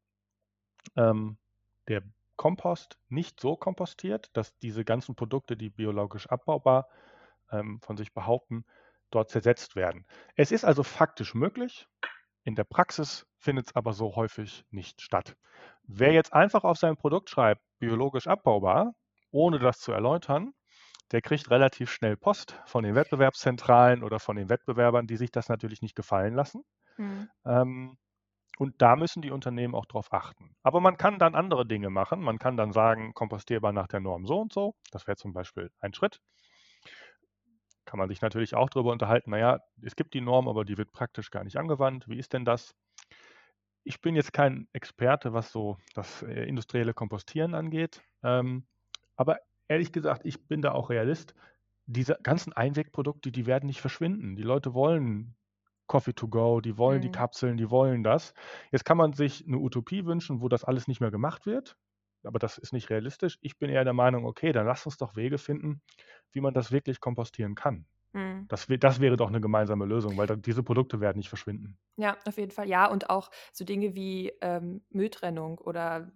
ähm, 0.96 1.38
der 1.88 2.02
Kompost 2.36 2.98
nicht 3.10 3.40
so 3.40 3.56
kompostiert, 3.56 4.30
dass 4.34 4.58
diese 4.60 4.84
ganzen 4.84 5.16
Produkte, 5.16 5.56
die 5.56 5.70
biologisch 5.70 6.28
abbaubar 6.28 6.90
ähm, 7.52 7.80
von 7.82 7.96
sich 7.98 8.14
behaupten, 8.14 8.66
dort 9.12 9.30
zersetzt 9.30 9.76
werden. 9.76 10.06
Es 10.36 10.52
ist 10.52 10.66
also 10.66 10.84
faktisch 10.84 11.34
möglich, 11.36 11.88
in 12.44 12.56
der 12.56 12.64
Praxis 12.64 13.26
findet 13.38 13.68
es 13.68 13.76
aber 13.76 13.94
so 13.94 14.16
häufig 14.16 14.66
nicht 14.70 15.02
statt. 15.02 15.36
Wer 15.84 16.12
jetzt 16.12 16.34
einfach 16.34 16.64
auf 16.64 16.78
sein 16.78 16.98
Produkt 16.98 17.30
schreibt, 17.30 17.62
biologisch 17.80 18.28
abbaubar, 18.28 18.94
ohne 19.32 19.60
das 19.60 19.80
zu 19.80 19.92
erläutern, 19.92 20.54
der 21.12 21.22
kriegt 21.22 21.50
relativ 21.52 21.92
schnell 21.92 22.18
Post 22.18 22.60
von 22.66 22.84
den 22.84 22.96
Wettbewerbszentralen 22.96 24.04
oder 24.04 24.20
von 24.20 24.36
den 24.36 24.50
Wettbewerbern, 24.50 25.08
die 25.08 25.18
sich 25.18 25.32
das 25.32 25.50
natürlich 25.50 25.82
nicht 25.82 25.96
gefallen 25.96 26.34
lassen. 26.34 26.64
Mhm. 26.98 27.30
Ähm, 27.46 27.98
und 28.58 28.82
da 28.82 28.96
müssen 28.96 29.22
die 29.22 29.32
Unternehmen 29.32 29.76
auch 29.76 29.86
drauf 29.86 30.14
achten. 30.14 30.56
Aber 30.64 30.80
man 30.80 30.98
kann 30.98 31.20
dann 31.20 31.36
andere 31.36 31.66
Dinge 31.66 31.90
machen. 31.90 32.22
Man 32.22 32.40
kann 32.40 32.58
dann 32.58 32.72
sagen, 32.72 33.14
kompostierbar 33.14 33.74
nach 33.74 33.88
der 33.88 34.00
Norm 34.00 34.26
so 34.26 34.40
und 34.40 34.54
so. 34.54 34.76
Das 34.92 35.08
wäre 35.08 35.18
zum 35.18 35.34
Beispiel 35.34 35.72
ein 35.80 35.94
Schritt 35.94 36.20
kann 37.86 38.00
man 38.00 38.10
sich 38.10 38.22
natürlich 38.22 38.56
auch 38.56 38.70
darüber 38.70 38.92
unterhalten, 38.92 39.32
naja, 39.32 39.60
es 39.82 39.96
gibt 39.96 40.14
die 40.14 40.22
Norm, 40.22 40.48
aber 40.48 40.66
die 40.66 40.78
wird 40.78 40.92
praktisch 40.92 41.32
gar 41.32 41.44
nicht 41.44 41.58
angewandt. 41.58 42.08
Wie 42.08 42.18
ist 42.18 42.34
denn 42.34 42.46
das? 42.46 42.76
Ich 43.86 44.02
bin 44.02 44.16
jetzt 44.16 44.34
kein 44.34 44.68
Experte, 44.74 45.34
was 45.34 45.52
so 45.52 45.78
das 45.94 46.24
äh, 46.24 46.44
industrielle 46.46 46.94
Kompostieren 46.94 47.56
angeht. 47.56 48.04
Ähm, 48.24 48.68
aber 49.16 49.40
ehrlich 49.70 49.94
gesagt, 49.94 50.24
ich 50.26 50.48
bin 50.48 50.62
da 50.64 50.74
auch 50.74 50.90
Realist. 50.90 51.36
Diese 51.88 52.18
ganzen 52.24 52.54
Einwegprodukte, 52.54 53.32
die 53.32 53.46
werden 53.46 53.68
nicht 53.68 53.82
verschwinden. 53.82 54.36
Die 54.36 54.44
Leute 54.44 54.74
wollen 54.74 55.36
Coffee 55.88 56.14
to 56.14 56.28
go, 56.28 56.62
die 56.62 56.78
wollen 56.78 57.02
die 57.02 57.10
Mhm. 57.10 57.14
Kapseln, 57.14 57.58
die 57.58 57.70
wollen 57.72 58.04
das. 58.04 58.34
Jetzt 58.72 58.86
kann 58.86 58.98
man 58.98 59.14
sich 59.14 59.46
eine 59.48 59.58
Utopie 59.60 60.06
wünschen, 60.06 60.42
wo 60.42 60.50
das 60.50 60.64
alles 60.64 60.88
nicht 60.88 61.02
mehr 61.02 61.12
gemacht 61.12 61.46
wird, 61.46 61.78
aber 62.24 62.40
das 62.40 62.58
ist 62.58 62.74
nicht 62.74 62.90
realistisch. 62.90 63.38
Ich 63.42 63.60
bin 63.60 63.70
eher 63.70 63.84
der 63.84 63.94
Meinung, 63.94 64.26
okay, 64.26 64.52
dann 64.52 64.66
lass 64.66 64.86
uns 64.88 64.98
doch 64.98 65.16
Wege 65.16 65.38
finden, 65.38 65.82
wie 66.32 66.42
man 66.42 66.56
das 66.56 66.72
wirklich 66.72 67.00
kompostieren 67.00 67.56
kann. 67.56 67.86
Mhm. 68.16 68.50
Das, 68.50 68.68
das 68.68 69.00
wäre 69.02 69.18
doch 69.18 69.30
eine 69.30 69.42
gemeinsame 69.42 69.86
Lösung, 69.86 70.18
weil 70.18 70.28
diese 70.38 70.64
Produkte 70.64 71.00
werden 71.02 71.18
nicht 71.18 71.30
verschwinden. 71.30 71.78
Ja, 71.98 72.18
auf 72.26 72.38
jeden 72.38 72.52
Fall. 72.52 72.68
Ja, 72.68 72.88
und 72.88 73.10
auch 73.10 73.32
so 73.54 73.64
Dinge 73.64 73.96
wie 73.96 74.34
ähm, 74.42 74.84
Mülltrennung 74.90 75.60
oder 75.60 76.12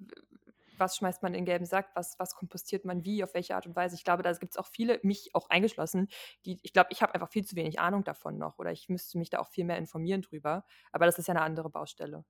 was 0.80 0.98
schmeißt 0.98 1.24
man 1.24 1.34
in 1.34 1.42
den 1.42 1.46
gelben 1.46 1.66
Sack, 1.66 1.90
was, 1.94 2.18
was 2.20 2.36
kompostiert 2.36 2.86
man 2.86 3.04
wie, 3.04 3.24
auf 3.24 3.34
welche 3.34 3.56
Art 3.56 3.68
und 3.68 3.76
Weise. 3.76 3.96
Ich 3.96 4.04
glaube, 4.04 4.24
da 4.24 4.32
gibt 4.34 4.54
es 4.54 4.58
auch 4.58 4.68
viele, 4.68 5.00
mich 5.04 5.32
auch 5.34 5.50
eingeschlossen, 5.50 6.08
die, 6.46 6.60
ich 6.62 6.74
glaube, 6.74 6.90
ich 6.92 7.02
habe 7.02 7.14
einfach 7.14 7.30
viel 7.30 7.46
zu 7.46 7.56
wenig 7.56 7.80
Ahnung 7.80 8.04
davon 8.04 8.38
noch 8.38 8.60
oder 8.60 8.72
ich 8.72 8.90
müsste 8.90 9.18
mich 9.18 9.30
da 9.30 9.40
auch 9.40 9.48
viel 9.48 9.66
mehr 9.66 9.78
informieren 9.78 10.22
drüber. 10.22 10.64
Aber 10.92 11.06
das 11.06 11.20
ist 11.20 11.28
ja 11.28 11.34
eine 11.34 11.44
andere 11.44 11.70
Baustelle. 11.70 12.24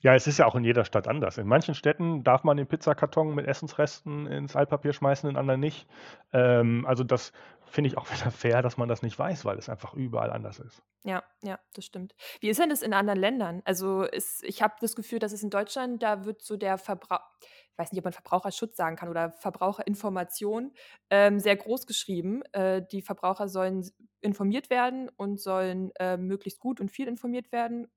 Ja, 0.00 0.14
es 0.14 0.26
ist 0.26 0.38
ja 0.38 0.46
auch 0.46 0.54
in 0.54 0.64
jeder 0.64 0.84
Stadt 0.84 1.08
anders. 1.08 1.38
In 1.38 1.46
manchen 1.46 1.74
Städten 1.74 2.24
darf 2.24 2.44
man 2.44 2.56
den 2.56 2.66
Pizzakarton 2.66 3.34
mit 3.34 3.46
Essensresten 3.46 4.26
ins 4.26 4.56
Altpapier 4.56 4.92
schmeißen, 4.92 5.28
in 5.28 5.36
anderen 5.36 5.60
nicht. 5.60 5.86
Ähm, 6.32 6.84
also 6.86 7.04
das 7.04 7.32
finde 7.64 7.88
ich 7.88 7.98
auch 7.98 8.06
wieder 8.12 8.30
fair, 8.30 8.62
dass 8.62 8.76
man 8.76 8.88
das 8.88 9.02
nicht 9.02 9.18
weiß, 9.18 9.44
weil 9.44 9.58
es 9.58 9.68
einfach 9.68 9.94
überall 9.94 10.30
anders 10.30 10.58
ist. 10.58 10.82
ja, 11.04 11.22
ja, 11.42 11.58
das 11.74 11.84
stimmt. 11.84 12.14
Wie 12.40 12.48
ist 12.48 12.60
denn 12.60 12.70
das 12.70 12.82
in 12.82 12.92
anderen 12.92 13.18
Ländern? 13.18 13.62
Also 13.64 14.04
ist, 14.04 14.44
ich 14.44 14.62
habe 14.62 14.74
das 14.80 14.94
Gefühl, 14.94 15.18
dass 15.18 15.32
es 15.32 15.42
in 15.42 15.50
Deutschland, 15.50 16.02
da 16.02 16.24
wird 16.24 16.42
so 16.42 16.56
der 16.56 16.78
Verbrauch, 16.78 17.20
ich 17.72 17.78
weiß 17.78 17.92
nicht, 17.92 18.00
ob 18.00 18.04
man 18.04 18.12
Verbraucherschutz 18.12 18.76
sagen 18.76 18.96
kann 18.96 19.08
oder 19.08 19.30
Verbraucherinformation 19.32 20.72
ähm, 21.08 21.40
sehr 21.40 21.56
groß 21.56 21.86
geschrieben. 21.86 22.42
Äh, 22.52 22.82
die 22.92 23.00
Verbraucher 23.00 23.48
sollen 23.48 23.88
informiert 24.20 24.68
werden 24.68 25.08
und 25.16 25.40
sollen 25.40 25.90
äh, 25.98 26.18
möglichst 26.18 26.60
gut 26.60 26.80
und 26.80 26.90
viel 26.90 27.08
informiert 27.08 27.50
werden. 27.50 27.88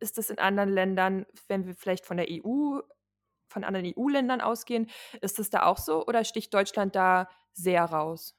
Ist 0.00 0.16
das 0.16 0.30
in 0.30 0.38
anderen 0.38 0.70
Ländern, 0.70 1.26
wenn 1.48 1.66
wir 1.66 1.74
vielleicht 1.74 2.06
von 2.06 2.16
der 2.16 2.26
EU, 2.30 2.80
von 3.48 3.62
anderen 3.62 3.92
EU-Ländern 3.94 4.40
ausgehen, 4.40 4.88
ist 5.20 5.38
das 5.38 5.50
da 5.50 5.64
auch 5.64 5.76
so 5.76 6.06
oder 6.06 6.24
sticht 6.24 6.54
Deutschland 6.54 6.96
da 6.96 7.28
sehr 7.52 7.84
raus? 7.84 8.34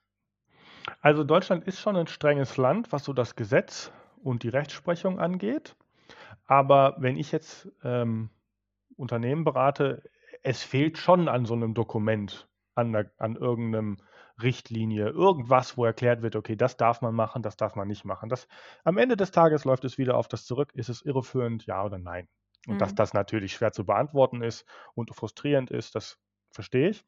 Also 1.00 1.24
Deutschland 1.24 1.66
ist 1.66 1.80
schon 1.80 1.96
ein 1.96 2.08
strenges 2.08 2.58
Land, 2.58 2.92
was 2.92 3.04
so 3.06 3.14
das 3.14 3.36
Gesetz 3.36 3.92
und 4.24 4.42
die 4.42 4.50
Rechtsprechung 4.50 5.20
angeht. 5.20 5.76
Aber 6.46 6.96
wenn 6.98 7.18
ich 7.18 7.32
jetzt 7.32 7.70
ähm, 7.84 8.30
Unternehmen 8.98 9.44
berate, 9.44 10.04
es 10.44 10.64
fehlt 10.64 10.98
schon 10.98 11.28
an 11.30 11.46
so 11.46 11.54
einem 11.54 11.74
Dokument, 11.74 12.50
an, 12.76 12.92
der, 12.94 13.12
an 13.18 13.36
irgendeinem 13.36 13.98
Richtlinie, 14.42 15.10
irgendwas, 15.10 15.78
wo 15.78 15.86
erklärt 15.86 16.22
wird, 16.22 16.36
okay, 16.36 16.56
das 16.56 16.78
darf 16.78 17.02
man 17.02 17.14
machen, 17.16 17.44
das 17.44 17.56
darf 17.58 17.76
man 17.76 17.88
nicht 17.88 18.06
machen. 18.06 18.30
Das, 18.30 18.48
am 18.84 18.98
Ende 18.98 19.16
des 19.16 19.32
Tages 19.32 19.64
läuft 19.66 19.86
es 19.86 19.98
wieder 19.98 20.18
auf 20.18 20.28
das 20.28 20.46
zurück, 20.46 20.72
ist 20.74 20.90
es 20.90 21.02
irreführend, 21.04 21.66
ja 21.66 21.84
oder 21.86 22.00
nein? 22.00 22.28
Und 22.68 22.82
dass 22.82 22.94
Mhm. 22.94 22.96
das 22.96 23.14
natürlich 23.14 23.54
schwer 23.54 23.72
zu 23.74 23.86
beantworten 23.86 24.42
ist 24.42 24.66
und 24.96 25.14
frustrierend 25.16 25.70
ist, 25.72 25.96
das 25.96 26.20
verstehe 26.52 26.90
ich. 26.90 27.06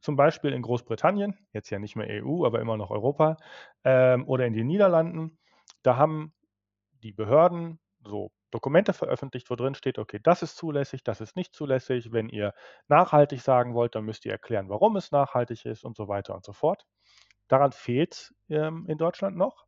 Zum 0.00 0.16
Beispiel 0.16 0.52
in 0.52 0.62
Großbritannien, 0.62 1.46
jetzt 1.52 1.70
ja 1.70 1.78
nicht 1.78 1.96
mehr 1.96 2.08
EU, 2.08 2.46
aber 2.46 2.60
immer 2.60 2.76
noch 2.76 2.90
Europa, 2.90 3.36
ähm, 3.84 4.26
oder 4.26 4.46
in 4.46 4.54
den 4.54 4.66
Niederlanden, 4.66 5.38
da 5.82 5.96
haben 5.96 6.32
die 7.02 7.12
Behörden 7.12 7.80
so 8.04 8.30
Dokumente 8.50 8.92
veröffentlicht, 8.92 9.50
wo 9.50 9.56
drin 9.56 9.74
steht, 9.74 9.98
okay, 9.98 10.20
das 10.22 10.42
ist 10.42 10.56
zulässig, 10.56 11.04
das 11.04 11.20
ist 11.20 11.36
nicht 11.36 11.54
zulässig. 11.54 12.12
Wenn 12.12 12.28
ihr 12.28 12.54
nachhaltig 12.88 13.40
sagen 13.42 13.74
wollt, 13.74 13.94
dann 13.94 14.04
müsst 14.04 14.24
ihr 14.24 14.32
erklären, 14.32 14.68
warum 14.68 14.96
es 14.96 15.12
nachhaltig 15.12 15.64
ist 15.66 15.84
und 15.84 15.96
so 15.96 16.08
weiter 16.08 16.34
und 16.34 16.44
so 16.44 16.52
fort. 16.52 16.86
Daran 17.48 17.72
fehlt 17.72 18.14
es 18.14 18.34
ähm, 18.48 18.86
in 18.88 18.98
Deutschland 18.98 19.36
noch, 19.36 19.66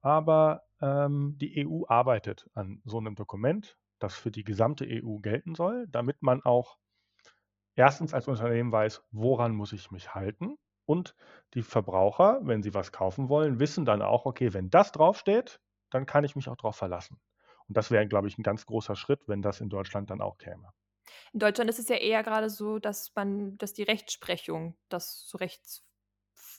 aber 0.00 0.62
ähm, 0.80 1.36
die 1.38 1.66
EU 1.66 1.84
arbeitet 1.88 2.48
an 2.54 2.82
so 2.84 2.98
einem 2.98 3.14
Dokument, 3.14 3.78
das 3.98 4.14
für 4.14 4.30
die 4.30 4.44
gesamte 4.44 4.84
EU 4.84 5.18
gelten 5.18 5.54
soll, 5.54 5.86
damit 5.88 6.22
man 6.22 6.42
auch 6.42 6.76
erstens 7.74 8.14
als 8.14 8.28
Unternehmen 8.28 8.72
weiß, 8.72 9.02
woran 9.10 9.54
muss 9.54 9.72
ich 9.72 9.90
mich 9.90 10.14
halten 10.14 10.56
und 10.86 11.14
die 11.54 11.62
Verbraucher, 11.62 12.40
wenn 12.42 12.62
sie 12.62 12.74
was 12.74 12.92
kaufen 12.92 13.28
wollen, 13.28 13.60
wissen 13.60 13.84
dann 13.84 14.02
auch, 14.02 14.26
okay, 14.26 14.52
wenn 14.52 14.70
das 14.70 14.92
draufsteht, 14.92 15.60
dann 15.90 16.06
kann 16.06 16.24
ich 16.24 16.36
mich 16.36 16.48
auch 16.48 16.56
darauf 16.56 16.76
verlassen. 16.76 17.18
Und 17.68 17.76
das 17.76 17.90
wäre, 17.90 18.06
glaube 18.06 18.28
ich, 18.28 18.38
ein 18.38 18.42
ganz 18.42 18.66
großer 18.66 18.96
Schritt, 18.96 19.26
wenn 19.26 19.42
das 19.42 19.60
in 19.60 19.68
Deutschland 19.68 20.10
dann 20.10 20.20
auch 20.20 20.38
käme. 20.38 20.68
In 21.32 21.40
Deutschland 21.40 21.68
ist 21.70 21.78
es 21.78 21.88
ja 21.88 21.96
eher 21.96 22.22
gerade 22.22 22.50
so, 22.50 22.78
dass 22.78 23.12
man, 23.14 23.58
dass 23.58 23.72
die 23.72 23.82
Rechtsprechung, 23.82 24.76
das 24.88 25.26
so 25.28 25.38
Rechts, 25.38 25.84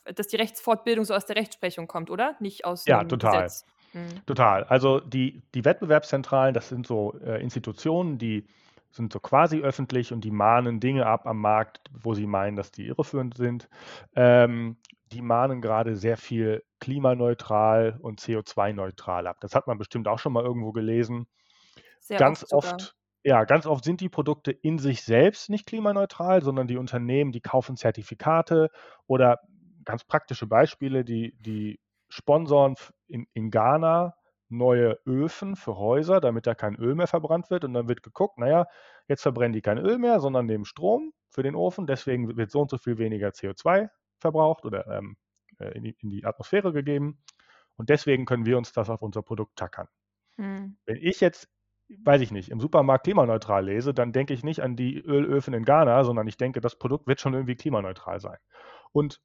dass 0.05 0.27
die 0.27 0.35
Rechtsfortbildung 0.35 1.05
so 1.05 1.13
aus 1.13 1.25
der 1.25 1.35
Rechtsprechung 1.35 1.87
kommt, 1.87 2.09
oder? 2.09 2.35
Nicht 2.39 2.65
aus 2.65 2.85
Ja, 2.85 2.99
einem 2.99 3.09
total. 3.09 3.43
Gesetz. 3.43 3.65
Mhm. 3.93 4.21
Total. 4.25 4.63
Also 4.65 4.99
die, 4.99 5.41
die 5.53 5.65
Wettbewerbszentralen, 5.65 6.53
das 6.53 6.69
sind 6.69 6.85
so 6.85 7.17
äh, 7.19 7.41
Institutionen, 7.41 8.17
die 8.17 8.45
sind 8.91 9.11
so 9.11 9.19
quasi 9.19 9.61
öffentlich 9.61 10.13
und 10.13 10.21
die 10.23 10.31
mahnen 10.31 10.79
Dinge 10.79 11.05
ab 11.05 11.25
am 11.25 11.41
Markt, 11.41 11.89
wo 11.91 12.13
sie 12.13 12.27
meinen, 12.27 12.55
dass 12.55 12.71
die 12.71 12.85
irreführend 12.87 13.35
sind. 13.35 13.69
Ähm, 14.15 14.77
die 15.07 15.21
mahnen 15.21 15.61
gerade 15.61 15.95
sehr 15.95 16.17
viel 16.17 16.63
klimaneutral 16.79 17.97
und 18.01 18.19
CO2-neutral 18.19 19.27
ab. 19.27 19.37
Das 19.41 19.55
hat 19.55 19.67
man 19.67 19.77
bestimmt 19.77 20.07
auch 20.07 20.19
schon 20.19 20.33
mal 20.33 20.43
irgendwo 20.43 20.71
gelesen. 20.71 21.27
Sehr 21.99 22.17
Ganz 22.19 22.43
oft 22.51 22.73
oft, 22.73 22.95
ja, 23.23 23.43
ganz 23.45 23.65
oft 23.65 23.83
sind 23.83 24.01
die 24.01 24.09
Produkte 24.09 24.51
in 24.51 24.77
sich 24.77 25.03
selbst 25.03 25.49
nicht 25.49 25.65
klimaneutral, 25.65 26.43
sondern 26.43 26.67
die 26.67 26.77
Unternehmen, 26.77 27.31
die 27.31 27.41
kaufen 27.41 27.75
Zertifikate 27.75 28.69
oder 29.07 29.39
ganz 29.83 30.03
praktische 30.03 30.47
Beispiele, 30.47 31.03
die, 31.03 31.35
die 31.39 31.79
sponsoren 32.09 32.75
in, 33.07 33.27
in 33.33 33.49
Ghana 33.49 34.15
neue 34.49 34.99
Öfen 35.05 35.55
für 35.55 35.75
Häuser, 35.77 36.21
damit 36.21 36.45
da 36.45 36.53
kein 36.53 36.75
Öl 36.75 36.95
mehr 36.95 37.07
verbrannt 37.07 37.49
wird. 37.49 37.63
Und 37.65 37.73
dann 37.73 37.87
wird 37.87 38.03
geguckt, 38.03 38.37
naja, 38.37 38.67
jetzt 39.07 39.23
verbrennen 39.23 39.53
die 39.53 39.61
kein 39.61 39.79
Öl 39.79 39.97
mehr, 39.97 40.19
sondern 40.19 40.45
nehmen 40.45 40.65
Strom 40.65 41.11
für 41.29 41.41
den 41.43 41.55
Ofen. 41.55 41.87
Deswegen 41.87 42.37
wird 42.37 42.51
so 42.51 42.61
und 42.61 42.69
so 42.69 42.77
viel 42.77 42.97
weniger 42.99 43.29
CO2 43.29 43.89
verbraucht 44.19 44.65
oder 44.65 44.87
ähm, 44.87 45.17
äh, 45.59 45.69
in, 45.77 45.83
die, 45.83 45.95
in 45.99 46.09
die 46.09 46.25
Atmosphäre 46.25 46.73
gegeben. 46.73 47.23
Und 47.77 47.89
deswegen 47.89 48.25
können 48.25 48.45
wir 48.45 48.57
uns 48.57 48.71
das 48.71 48.89
auf 48.89 49.01
unser 49.01 49.21
Produkt 49.21 49.57
tackern. 49.57 49.87
Mhm. 50.37 50.77
Wenn 50.85 50.97
ich 50.97 51.19
jetzt, 51.21 51.49
weiß 51.89 52.21
ich 52.21 52.31
nicht, 52.31 52.49
im 52.49 52.59
Supermarkt 52.59 53.03
klimaneutral 53.03 53.65
lese, 53.65 53.93
dann 53.93 54.13
denke 54.13 54.33
ich 54.33 54.43
nicht 54.43 54.61
an 54.61 54.75
die 54.75 54.97
Ölöfen 54.97 55.53
in 55.53 55.65
Ghana, 55.65 56.03
sondern 56.03 56.27
ich 56.27 56.37
denke, 56.37 56.61
das 56.61 56.77
Produkt 56.77 57.07
wird 57.07 57.19
schon 57.19 57.33
irgendwie 57.33 57.55
klimaneutral 57.55 58.19
sein. 58.19 58.37
Und 58.91 59.21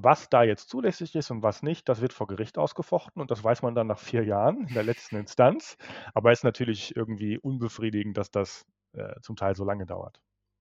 was 0.00 0.28
da 0.28 0.44
jetzt 0.44 0.68
zulässig 0.68 1.16
ist 1.16 1.30
und 1.30 1.42
was 1.42 1.62
nicht, 1.62 1.88
das 1.88 2.00
wird 2.00 2.12
vor 2.12 2.28
Gericht 2.28 2.56
ausgefochten 2.56 3.20
und 3.20 3.32
das 3.32 3.42
weiß 3.42 3.62
man 3.62 3.74
dann 3.74 3.88
nach 3.88 3.98
vier 3.98 4.24
Jahren 4.24 4.66
in 4.68 4.74
der 4.74 4.84
letzten 4.84 5.16
Instanz. 5.16 5.76
Aber 6.14 6.30
es 6.30 6.40
ist 6.40 6.44
natürlich 6.44 6.94
irgendwie 6.94 7.36
unbefriedigend, 7.36 8.16
dass 8.16 8.30
das 8.30 8.64
äh, 8.92 9.20
zum 9.20 9.34
Teil 9.34 9.56
so 9.56 9.64
lange 9.64 9.86
dauert. 9.86 10.20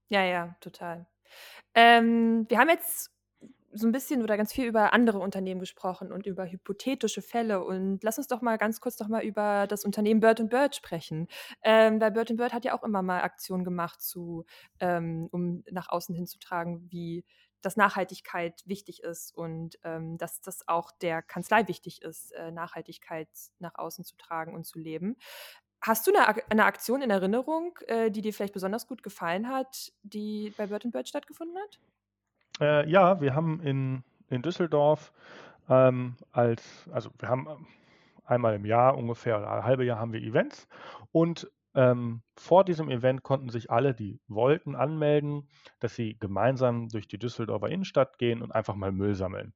Ja, 0.09 0.23
ja, 0.23 0.55
total. 0.59 1.05
Ähm, 1.75 2.45
wir 2.49 2.57
haben 2.57 2.69
jetzt 2.69 3.11
so 3.73 3.87
ein 3.87 3.91
bisschen 3.91 4.23
oder 4.23 4.37
ganz 4.37 4.53
viel 4.53 4.65
über 4.65 4.93
andere 4.93 5.19
Unternehmen 5.19 5.59
gesprochen 5.59 6.11
und 6.11 6.25
über 6.25 6.45
hypothetische 6.45 7.21
Fälle. 7.21 7.63
Und 7.63 8.03
lass 8.03 8.17
uns 8.17 8.27
doch 8.27 8.41
mal 8.41 8.57
ganz 8.57 8.81
kurz 8.81 8.95
doch 8.95 9.07
mal 9.07 9.23
über 9.23 9.67
das 9.67 9.85
Unternehmen 9.85 10.19
Bird 10.19 10.49
Bird 10.49 10.75
sprechen. 10.75 11.27
Ähm, 11.63 11.99
weil 11.99 12.11
Bird 12.11 12.35
Bird 12.37 12.53
hat 12.53 12.65
ja 12.65 12.77
auch 12.77 12.83
immer 12.83 13.01
mal 13.01 13.21
Aktionen 13.21 13.63
gemacht, 13.63 14.01
zu, 14.01 14.45
ähm, 14.79 15.27
um 15.31 15.63
nach 15.69 15.89
außen 15.89 16.15
hinzutragen, 16.15 16.91
wie 16.91 17.25
dass 17.61 17.75
Nachhaltigkeit 17.75 18.61
wichtig 18.65 19.03
ist 19.03 19.35
und 19.35 19.77
ähm, 19.83 20.17
dass 20.17 20.41
das 20.41 20.67
auch 20.67 20.91
der 20.91 21.21
Kanzlei 21.21 21.67
wichtig 21.67 22.01
ist, 22.01 22.31
äh, 22.33 22.51
Nachhaltigkeit 22.51 23.29
nach 23.59 23.75
außen 23.75 24.05
zu 24.05 24.15
tragen 24.15 24.53
und 24.53 24.65
zu 24.65 24.79
leben. 24.79 25.17
Hast 25.81 26.07
du 26.07 26.13
eine, 26.13 26.43
eine 26.49 26.65
Aktion 26.65 27.01
in 27.01 27.09
Erinnerung, 27.09 27.77
äh, 27.87 28.09
die 28.11 28.21
dir 28.21 28.33
vielleicht 28.33 28.53
besonders 28.53 28.87
gut 28.87 29.03
gefallen 29.03 29.49
hat, 29.49 29.91
die 30.03 30.53
bei 30.57 30.67
Bird 30.67 30.89
Bird 30.91 31.07
stattgefunden 31.07 31.57
hat? 31.57 31.79
Äh, 32.59 32.89
ja, 32.89 33.21
wir 33.21 33.35
haben 33.35 33.61
in, 33.61 34.03
in 34.29 34.41
Düsseldorf 34.41 35.13
ähm, 35.69 36.15
als, 36.31 36.87
also 36.91 37.09
wir 37.19 37.29
haben 37.29 37.47
ähm, 37.49 37.67
einmal 38.25 38.55
im 38.55 38.65
Jahr 38.65 38.97
ungefähr 38.97 39.37
oder 39.37 39.51
ein 39.51 39.63
halbe 39.63 39.85
Jahr 39.85 39.99
haben 39.99 40.13
wir 40.13 40.21
Events 40.21 40.67
und 41.11 41.49
ähm, 41.75 42.23
vor 42.35 42.65
diesem 42.65 42.89
Event 42.89 43.21
konnten 43.23 43.49
sich 43.49 43.69
alle, 43.69 43.93
die 43.93 44.19
wollten, 44.27 44.75
anmelden, 44.75 45.47
dass 45.79 45.95
sie 45.95 46.17
gemeinsam 46.19 46.89
durch 46.89 47.07
die 47.07 47.19
Düsseldorfer 47.19 47.69
Innenstadt 47.69 48.17
gehen 48.17 48.41
und 48.41 48.51
einfach 48.51 48.75
mal 48.75 48.91
Müll 48.91 49.13
sammeln. 49.13 49.53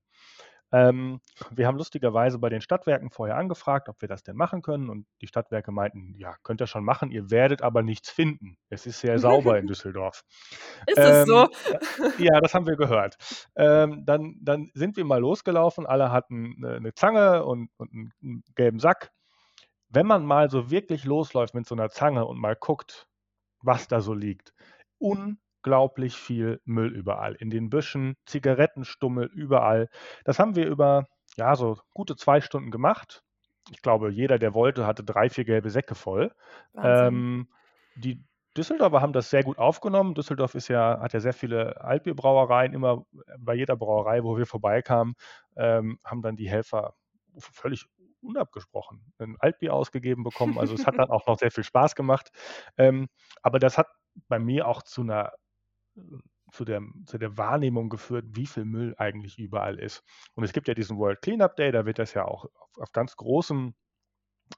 Ähm, 0.71 1.19
wir 1.49 1.67
haben 1.67 1.77
lustigerweise 1.77 2.39
bei 2.39 2.49
den 2.49 2.61
Stadtwerken 2.61 3.09
vorher 3.09 3.37
angefragt, 3.37 3.89
ob 3.89 4.01
wir 4.01 4.07
das 4.07 4.23
denn 4.23 4.35
machen 4.35 4.61
können. 4.61 4.89
Und 4.89 5.05
die 5.21 5.27
Stadtwerke 5.27 5.71
meinten, 5.71 6.15
ja, 6.17 6.35
könnt 6.43 6.61
ihr 6.61 6.67
schon 6.67 6.85
machen, 6.85 7.11
ihr 7.11 7.29
werdet 7.29 7.61
aber 7.61 7.83
nichts 7.83 8.09
finden. 8.09 8.57
Es 8.69 8.85
ist 8.85 9.01
sehr 9.01 9.19
sauber 9.19 9.57
in 9.59 9.67
Düsseldorf. 9.67 10.23
Ist 10.87 10.97
es 10.97 11.27
so? 11.27 11.43
Ähm, 11.43 12.13
ja, 12.19 12.39
das 12.39 12.53
haben 12.53 12.67
wir 12.67 12.75
gehört. 12.75 13.17
Ähm, 13.55 14.05
dann, 14.05 14.37
dann 14.41 14.71
sind 14.73 14.97
wir 14.97 15.05
mal 15.05 15.19
losgelaufen. 15.19 15.85
Alle 15.85 16.11
hatten 16.11 16.55
eine, 16.57 16.75
eine 16.75 16.93
Zange 16.93 17.43
und, 17.45 17.69
und 17.77 17.91
einen, 17.91 18.43
gelben 18.55 18.79
Sack. 18.79 19.11
wenn 19.89 20.07
man 20.07 20.25
mal 20.25 20.49
so 20.49 20.71
wirklich 20.71 21.05
losläuft 21.05 21.53
mit 21.53 21.67
so 21.67 21.75
einer 21.75 21.89
Zange 21.89 22.25
und 22.25 22.39
mal 22.39 22.55
guckt, 22.55 23.07
was 23.61 23.87
da 23.87 24.01
so 24.01 24.13
liegt, 24.13 24.53
unglaublich 25.63 26.15
viel 26.15 26.59
Müll 26.65 26.89
überall. 26.89 27.35
In 27.35 27.49
den 27.49 27.69
Büschen, 27.69 28.15
Zigarettenstummel 28.25 29.27
überall. 29.27 29.89
Das 30.25 30.39
haben 30.39 30.55
wir 30.55 30.65
über 30.67 31.05
ja, 31.37 31.55
so 31.55 31.77
gute 31.93 32.15
zwei 32.15 32.41
Stunden 32.41 32.71
gemacht. 32.71 33.23
Ich 33.69 33.81
glaube, 33.81 34.11
jeder, 34.11 34.39
der 34.39 34.53
wollte, 34.53 34.85
hatte 34.85 35.03
drei, 35.03 35.29
vier 35.29 35.45
gelbe 35.45 35.69
Säcke 35.69 35.95
voll. 35.95 36.31
Ähm, 36.75 37.47
die 37.95 38.23
Düsseldorfer 38.57 39.01
haben 39.01 39.13
das 39.13 39.29
sehr 39.29 39.43
gut 39.43 39.59
aufgenommen. 39.59 40.15
Düsseldorf 40.15 40.55
ist 40.55 40.67
ja, 40.67 40.99
hat 40.99 41.13
ja 41.13 41.19
sehr 41.19 41.33
viele 41.33 41.79
Altbierbrauereien. 41.79 42.73
Immer 42.73 43.05
bei 43.37 43.53
jeder 43.53 43.77
Brauerei, 43.77 44.23
wo 44.23 44.37
wir 44.37 44.45
vorbeikamen, 44.45 45.13
ähm, 45.55 45.99
haben 46.03 46.21
dann 46.21 46.35
die 46.35 46.49
Helfer 46.49 46.95
völlig 47.37 47.85
unabgesprochen 48.21 49.13
ein 49.19 49.37
Altbier 49.39 49.73
ausgegeben 49.73 50.23
bekommen. 50.23 50.59
Also 50.59 50.73
es 50.73 50.85
hat 50.85 50.97
dann 50.97 51.09
auch 51.11 51.25
noch 51.27 51.39
sehr 51.39 51.51
viel 51.51 51.63
Spaß 51.63 51.95
gemacht. 51.95 52.31
Ähm, 52.77 53.07
aber 53.41 53.59
das 53.59 53.77
hat 53.77 53.87
bei 54.27 54.39
mir 54.39 54.67
auch 54.67 54.81
zu 54.83 55.01
einer 55.01 55.31
zu 56.51 56.65
der, 56.65 56.81
zu 57.05 57.17
der 57.17 57.37
Wahrnehmung 57.37 57.89
geführt, 57.89 58.25
wie 58.29 58.45
viel 58.45 58.65
Müll 58.65 58.93
eigentlich 58.97 59.37
überall 59.39 59.79
ist. 59.79 60.03
Und 60.35 60.43
es 60.43 60.53
gibt 60.53 60.67
ja 60.67 60.73
diesen 60.73 60.97
World 60.97 61.21
Cleanup 61.21 61.55
Day, 61.55 61.71
da 61.71 61.85
wird 61.85 61.99
das 61.99 62.13
ja 62.13 62.25
auch 62.25 62.45
auf, 62.45 62.77
auf 62.77 62.91
ganz 62.91 63.15
großem 63.15 63.73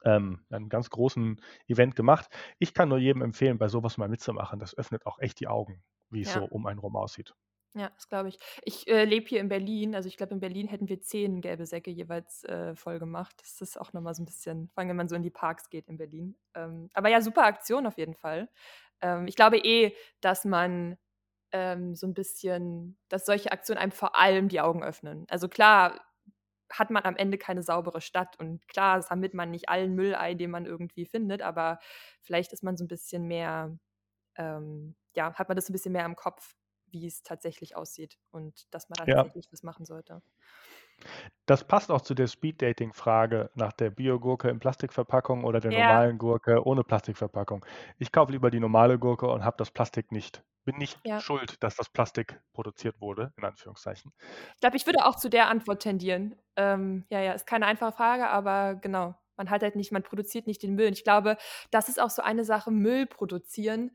ähm, 0.06 0.46
einem 0.50 0.69
ganz 0.69 0.89
großen 0.89 1.39
Event 1.67 1.96
gemacht. 1.96 2.28
Ich 2.58 2.74
kann 2.74 2.89
nur 2.89 2.98
jedem 2.98 3.22
empfehlen, 3.22 3.58
bei 3.58 3.67
sowas 3.67 3.98
mal 3.98 4.10
mitzumachen. 4.10 4.60
Das 4.60 4.76
öffnet 4.76 5.06
auch 5.06 5.19
echt 5.19 5.39
die 5.39 5.48
Augen, 5.48 5.84
wie 6.10 6.22
es 6.22 6.34
ja. 6.34 6.41
so 6.41 6.46
um 6.46 6.65
einen 6.65 6.80
rum 6.80 6.96
aussieht. 6.96 7.36
Ja, 7.76 7.89
das 7.89 8.08
glaube 8.08 8.30
ich. 8.30 8.38
Ich 8.63 8.88
äh, 8.88 9.04
lebe 9.04 9.28
hier 9.28 9.39
in 9.39 9.50
Berlin. 9.50 9.96
Also 9.96 10.08
ich 10.08 10.17
glaube, 10.17 10.34
in 10.34 10.39
Berlin 10.39 10.67
hätten 10.67 10.89
wir 10.89 11.02
zehn 11.02 11.41
gelbe 11.41 11.65
Säcke 11.65 11.89
jeweils 11.89 12.43
äh, 12.43 12.76
voll 12.76 13.00
gemacht. 13.00 13.36
Das 13.41 13.62
ist 13.62 13.80
auch 13.80 13.93
nochmal 13.93 14.13
so 14.13 14.22
ein 14.22 14.26
bisschen, 14.26 14.69
vor 14.69 14.82
allem 14.82 14.89
wenn 14.89 14.96
man 14.96 15.08
so 15.10 15.15
in 15.15 15.24
die 15.24 15.32
Parks 15.32 15.69
geht 15.69 15.88
in 15.88 15.98
Berlin. 15.98 16.36
Ähm, 16.54 16.89
aber 16.93 17.10
ja, 17.10 17.19
super 17.22 17.46
Aktion 17.46 17.88
auf 17.88 17.98
jeden 17.98 18.13
Fall. 18.13 18.48
Ähm, 19.02 19.28
ich 19.28 19.36
glaube 19.36 19.58
eh, 19.58 19.96
dass 20.22 20.46
man 20.46 20.98
ähm, 21.54 21.96
so 21.96 22.08
ein 22.08 22.13
bisschen, 22.13 22.98
dass 23.08 23.26
solche 23.26 23.52
Aktionen 23.52 23.80
einem 23.80 23.92
vor 23.92 24.16
allem 24.16 24.50
die 24.50 24.60
Augen 24.60 24.84
öffnen. 24.84 25.26
Also 25.30 25.48
klar 25.48 26.02
hat 26.72 26.89
man 26.89 27.04
am 27.04 27.16
Ende 27.16 27.38
keine 27.38 27.62
saubere 27.62 28.02
Stadt 28.02 28.38
und 28.39 28.68
klar 28.68 29.02
sammelt 29.04 29.36
man 29.36 29.52
nicht 29.52 29.70
allen 29.70 29.94
Müll 29.94 30.16
ein, 30.16 30.38
den 30.38 30.50
man 30.50 30.66
irgendwie 30.66 31.06
findet, 31.06 31.44
aber 31.44 31.80
vielleicht 32.22 32.52
ist 32.52 32.63
man 32.63 32.76
so 32.76 32.84
ein 32.84 32.88
bisschen 32.88 33.28
mehr, 33.28 33.78
ähm, 34.36 34.96
ja, 35.16 35.34
hat 35.36 35.48
man 35.48 35.56
das 35.56 35.70
ein 35.70 35.74
bisschen 35.74 35.92
mehr 35.94 36.06
im 36.06 36.16
Kopf, 36.16 36.56
wie 36.88 37.06
es 37.06 37.22
tatsächlich 37.22 37.76
aussieht 37.76 38.18
und 38.32 38.74
dass 38.74 38.89
man 38.89 38.96
da 38.98 39.06
ja. 39.06 39.16
tatsächlich 39.18 39.52
was 39.52 39.62
machen 39.62 39.86
sollte. 39.86 40.24
Das 41.46 41.66
passt 41.66 41.92
auch 41.92 42.02
zu 42.02 42.14
der 42.14 42.28
Speed-Dating-Frage 42.28 43.50
nach 43.56 43.74
der 43.74 43.90
Biogurke 43.90 44.50
in 44.50 44.60
Plastikverpackung 44.60 45.44
oder 45.44 45.60
der 45.60 45.72
ja. 45.72 45.88
normalen 45.88 46.18
Gurke 46.18 46.66
ohne 46.66 46.84
Plastikverpackung. 46.84 47.66
Ich 47.98 48.12
kaufe 48.12 48.32
lieber 48.32 48.50
die 48.50 48.62
normale 48.62 48.98
Gurke 48.98 49.28
und 49.28 49.44
habe 49.44 49.58
das 49.58 49.72
Plastik 49.72 50.12
nicht. 50.12 50.44
Bin 50.64 50.78
nicht 50.78 50.98
ja. 51.04 51.20
schuld, 51.20 51.62
dass 51.62 51.76
das 51.76 51.90
Plastik 51.90 52.42
produziert 52.54 53.02
wurde, 53.02 53.34
in 53.36 53.44
Anführungszeichen. 53.44 54.14
Ich 54.56 54.62
glaube, 54.62 54.78
ich 54.78 54.86
würde 54.86 55.06
auch 55.06 55.18
zu 55.18 55.30
der 55.30 55.50
Antwort 55.50 55.82
tendieren. 55.82 56.38
Ähm, 56.56 57.06
ja, 57.10 57.20
ja, 57.20 57.34
ist 57.34 57.46
keine 57.46 57.66
einfache 57.66 57.92
Frage, 57.92 58.30
aber 58.30 58.76
genau. 58.76 59.16
Man 59.36 59.50
hat 59.50 59.64
halt 59.64 59.76
nicht, 59.76 59.92
man 59.92 60.04
produziert 60.04 60.48
nicht 60.48 60.62
den 60.62 60.76
Müll. 60.76 60.88
Und 60.88 60.94
ich 60.94 61.04
glaube, 61.04 61.38
das 61.72 61.90
ist 61.90 62.00
auch 62.00 62.12
so 62.12 62.22
eine 62.22 62.46
Sache, 62.46 62.72
Müll 62.72 63.08
produzieren, 63.08 63.92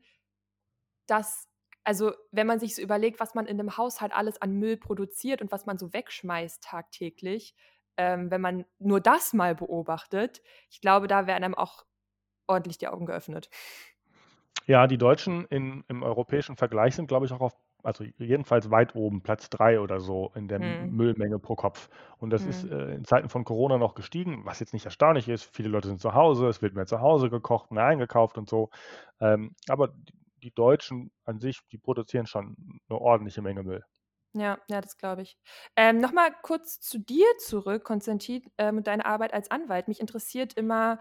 das 1.07 1.48
also 1.83 2.13
wenn 2.31 2.47
man 2.47 2.59
sich 2.59 2.75
so 2.75 2.81
überlegt, 2.81 3.19
was 3.19 3.35
man 3.35 3.45
in 3.45 3.59
einem 3.59 3.77
Haushalt 3.77 4.13
alles 4.13 4.41
an 4.41 4.53
Müll 4.53 4.77
produziert 4.77 5.41
und 5.41 5.51
was 5.51 5.65
man 5.65 5.77
so 5.77 5.93
wegschmeißt 5.93 6.63
tagtäglich, 6.63 7.55
ähm, 7.97 8.31
wenn 8.31 8.41
man 8.41 8.65
nur 8.79 9.01
das 9.01 9.33
mal 9.33 9.55
beobachtet, 9.55 10.41
ich 10.69 10.81
glaube, 10.81 11.07
da 11.07 11.27
werden 11.27 11.43
einem 11.43 11.55
auch 11.55 11.85
ordentlich 12.47 12.77
die 12.77 12.87
Augen 12.87 13.05
geöffnet. 13.05 13.49
Ja, 14.65 14.87
die 14.87 14.97
Deutschen 14.97 15.45
in, 15.45 15.83
im 15.87 16.03
europäischen 16.03 16.55
Vergleich 16.55 16.95
sind, 16.95 17.07
glaube 17.07 17.25
ich, 17.25 17.31
auch 17.31 17.41
auf, 17.41 17.55
also 17.83 18.03
jedenfalls 18.17 18.69
weit 18.69 18.95
oben, 18.95 19.21
Platz 19.21 19.49
drei 19.49 19.79
oder 19.79 19.99
so 19.99 20.31
in 20.35 20.47
der 20.47 20.59
hm. 20.59 20.95
Müllmenge 20.95 21.39
pro 21.39 21.55
Kopf. 21.55 21.89
Und 22.19 22.29
das 22.29 22.43
hm. 22.43 22.49
ist 22.49 22.63
äh, 22.65 22.93
in 22.93 23.03
Zeiten 23.03 23.29
von 23.29 23.45
Corona 23.45 23.77
noch 23.77 23.95
gestiegen, 23.95 24.45
was 24.45 24.59
jetzt 24.59 24.73
nicht 24.73 24.85
erstaunlich 24.85 25.27
ist. 25.27 25.43
Viele 25.55 25.69
Leute 25.69 25.87
sind 25.87 25.99
zu 25.99 26.13
Hause, 26.13 26.47
es 26.47 26.61
wird 26.61 26.75
mehr 26.75 26.85
zu 26.85 27.01
Hause 27.01 27.29
gekocht, 27.29 27.71
mehr 27.71 27.85
eingekauft 27.85 28.37
und 28.37 28.47
so. 28.47 28.69
Ähm, 29.19 29.55
aber 29.67 29.93
die 30.39 30.51
Deutschen 30.51 31.11
an 31.25 31.39
sich, 31.39 31.59
die 31.71 31.77
produzieren 31.77 32.27
schon 32.27 32.81
eine 32.89 32.99
ordentliche 32.99 33.41
Menge 33.41 33.63
Müll. 33.63 33.83
Ja, 34.35 34.59
ja, 34.69 34.79
das 34.79 34.97
glaube 34.97 35.23
ich. 35.23 35.37
Ähm, 35.75 35.97
Nochmal 35.99 36.31
kurz 36.43 36.79
zu 36.79 36.99
dir 36.99 37.25
zurück, 37.39 37.83
Konstantin, 37.83 38.43
ähm, 38.59 38.77
und 38.77 38.85
deine 38.87 39.05
Arbeit 39.05 39.33
als 39.33 39.49
Anwalt. 39.49 39.87
Mich 39.87 39.99
interessiert 39.99 40.53
immer, 40.53 40.99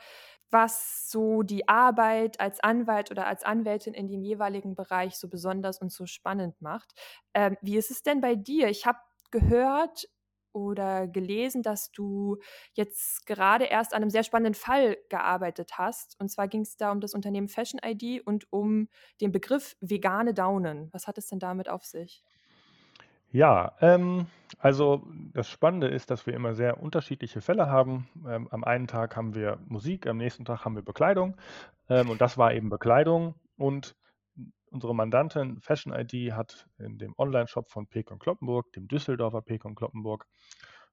was 0.50 1.10
so 1.10 1.42
die 1.42 1.68
Arbeit 1.68 2.40
als 2.40 2.60
Anwalt 2.60 3.10
oder 3.10 3.26
als 3.26 3.44
Anwältin 3.44 3.92
in 3.92 4.08
dem 4.08 4.22
jeweiligen 4.22 4.74
Bereich 4.74 5.16
so 5.16 5.28
besonders 5.28 5.78
und 5.82 5.92
so 5.92 6.06
spannend 6.06 6.62
macht. 6.62 6.92
Ähm, 7.34 7.58
wie 7.60 7.76
ist 7.76 7.90
es 7.90 8.02
denn 8.02 8.22
bei 8.22 8.34
dir? 8.34 8.68
Ich 8.68 8.86
habe 8.86 8.98
gehört, 9.30 10.08
oder 10.52 11.06
gelesen, 11.06 11.62
dass 11.62 11.90
du 11.92 12.38
jetzt 12.72 13.26
gerade 13.26 13.64
erst 13.64 13.94
an 13.94 14.02
einem 14.02 14.10
sehr 14.10 14.24
spannenden 14.24 14.54
Fall 14.54 14.96
gearbeitet 15.08 15.78
hast. 15.78 16.16
Und 16.20 16.30
zwar 16.30 16.48
ging 16.48 16.62
es 16.62 16.76
da 16.76 16.92
um 16.92 17.00
das 17.00 17.14
Unternehmen 17.14 17.48
Fashion 17.48 17.80
ID 17.84 18.26
und 18.26 18.52
um 18.52 18.88
den 19.20 19.32
Begriff 19.32 19.76
vegane 19.80 20.34
Daunen. 20.34 20.88
Was 20.92 21.06
hat 21.06 21.18
es 21.18 21.26
denn 21.26 21.38
damit 21.38 21.68
auf 21.68 21.84
sich? 21.84 22.22
Ja, 23.30 23.72
ähm, 23.80 24.26
also 24.58 25.06
das 25.34 25.48
Spannende 25.48 25.88
ist, 25.88 26.10
dass 26.10 26.26
wir 26.26 26.32
immer 26.34 26.54
sehr 26.54 26.82
unterschiedliche 26.82 27.42
Fälle 27.42 27.66
haben. 27.68 28.08
Ähm, 28.26 28.48
am 28.50 28.64
einen 28.64 28.86
Tag 28.86 29.16
haben 29.16 29.34
wir 29.34 29.58
Musik, 29.66 30.06
am 30.06 30.16
nächsten 30.16 30.46
Tag 30.46 30.64
haben 30.64 30.74
wir 30.74 30.82
Bekleidung. 30.82 31.36
Ähm, 31.90 32.08
und 32.08 32.20
das 32.20 32.38
war 32.38 32.54
eben 32.54 32.70
Bekleidung. 32.70 33.34
Und 33.58 33.96
unsere 34.70 34.94
Mandantin 34.94 35.60
Fashion 35.60 35.92
ID 35.92 36.32
hat 36.32 36.68
in 36.78 36.98
dem 36.98 37.14
Online-Shop 37.18 37.70
von 37.70 37.86
Pekon 37.86 38.18
Kloppenburg, 38.18 38.72
dem 38.72 38.88
Düsseldorfer 38.88 39.42
Pekon 39.42 39.74
Kloppenburg, 39.74 40.26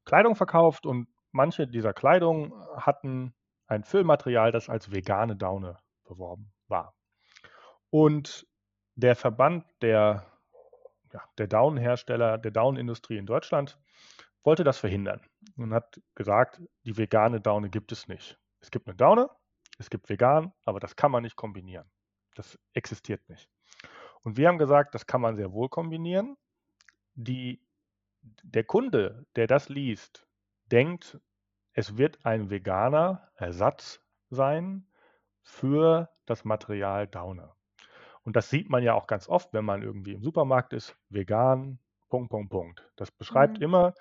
Kleidung 0.06 0.36
verkauft 0.36 0.86
und 0.86 1.08
manche 1.32 1.68
dieser 1.68 1.94
Kleidung 1.94 2.54
hatten 2.78 3.34
ein 3.68 3.84
Füllmaterial, 3.84 4.52
das 4.52 4.70
als 4.70 4.92
vegane 4.92 5.36
Daune 5.36 5.80
beworben 6.04 6.54
war. 6.68 6.96
Und 7.90 8.48
der 8.96 9.16
Verband 9.16 9.66
der, 9.82 10.26
ja, 11.12 11.24
der 11.38 11.48
Daunenhersteller, 11.48 12.38
der 12.38 12.52
Daunenindustrie 12.52 13.18
in 13.18 13.26
Deutschland 13.26 13.80
wollte 14.44 14.64
das 14.64 14.78
verhindern 14.78 15.22
und 15.58 15.74
hat 15.74 16.00
gesagt, 16.14 16.62
die 16.84 16.98
vegane 16.98 17.42
Daune 17.42 17.70
gibt 17.70 17.92
es 17.92 18.08
nicht. 18.08 18.40
Es 18.60 18.72
gibt 18.72 18.88
eine 18.88 18.96
Daune, 18.96 19.30
es 19.78 19.90
gibt 19.90 20.10
vegan, 20.10 20.54
aber 20.64 20.80
das 20.80 20.96
kann 20.96 21.12
man 21.12 21.24
nicht 21.24 21.36
kombinieren. 21.36 21.90
Das 22.36 22.60
existiert 22.74 23.28
nicht. 23.30 23.50
Und 24.26 24.38
wir 24.38 24.48
haben 24.48 24.58
gesagt, 24.58 24.96
das 24.96 25.06
kann 25.06 25.22
man 25.22 25.36
sehr 25.36 25.54
wohl 25.54 25.70
kombinieren. 25.70 26.36
Die, 27.14 27.62
der 28.42 28.64
Kunde, 28.64 29.28
der 29.36 29.46
das 29.46 29.70
liest, 29.70 30.28
denkt, 30.72 31.20
es 31.74 31.98
wird 31.98 32.26
ein 32.26 32.50
veganer 32.50 33.30
Ersatz 33.36 34.02
sein 34.32 34.88
für 35.44 36.10
das 36.26 36.44
Material 36.44 37.08
Daune. 37.08 37.52
Und 38.24 38.36
das 38.36 38.50
sieht 38.50 38.68
man 38.68 38.82
ja 38.82 38.96
auch 38.96 39.06
ganz 39.06 39.30
oft, 39.30 39.54
wenn 39.54 39.64
man 39.64 39.84
irgendwie 39.84 40.14
im 40.14 40.24
Supermarkt 40.24 40.74
ist, 40.74 40.98
vegan, 41.10 41.78
Punkt, 42.10 42.32
Punkt, 42.32 42.50
Punkt. 42.50 42.92
Das 42.96 43.12
beschreibt 43.12 43.60
mhm. 43.60 43.64
immer, 43.64 43.94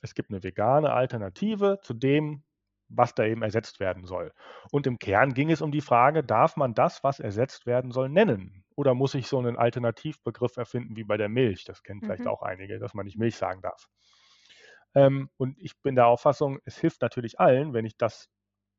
es 0.00 0.14
gibt 0.14 0.30
eine 0.30 0.42
vegane 0.42 0.92
Alternative 0.92 1.78
zu 1.82 1.94
dem, 1.94 2.42
was 2.88 3.14
da 3.14 3.24
eben 3.24 3.42
ersetzt 3.42 3.78
werden 3.78 4.06
soll. 4.06 4.32
Und 4.72 4.88
im 4.88 4.98
Kern 4.98 5.34
ging 5.34 5.52
es 5.52 5.62
um 5.62 5.70
die 5.70 5.82
Frage, 5.82 6.24
darf 6.24 6.56
man 6.56 6.74
das, 6.74 7.04
was 7.04 7.20
ersetzt 7.20 7.66
werden 7.66 7.92
soll, 7.92 8.08
nennen? 8.08 8.64
Oder 8.78 8.94
muss 8.94 9.16
ich 9.16 9.26
so 9.26 9.40
einen 9.40 9.56
Alternativbegriff 9.56 10.56
erfinden 10.56 10.94
wie 10.94 11.02
bei 11.02 11.16
der 11.16 11.28
Milch? 11.28 11.64
Das 11.64 11.82
kennen 11.82 12.00
vielleicht 12.00 12.22
mhm. 12.22 12.28
auch 12.28 12.42
einige, 12.42 12.78
dass 12.78 12.94
man 12.94 13.06
nicht 13.06 13.18
Milch 13.18 13.34
sagen 13.34 13.60
darf. 13.60 13.88
Ähm, 14.94 15.30
und 15.36 15.58
ich 15.58 15.82
bin 15.82 15.96
der 15.96 16.06
Auffassung, 16.06 16.60
es 16.64 16.78
hilft 16.78 17.02
natürlich 17.02 17.40
allen, 17.40 17.72
wenn 17.74 17.84
ich 17.84 17.96
das 17.96 18.28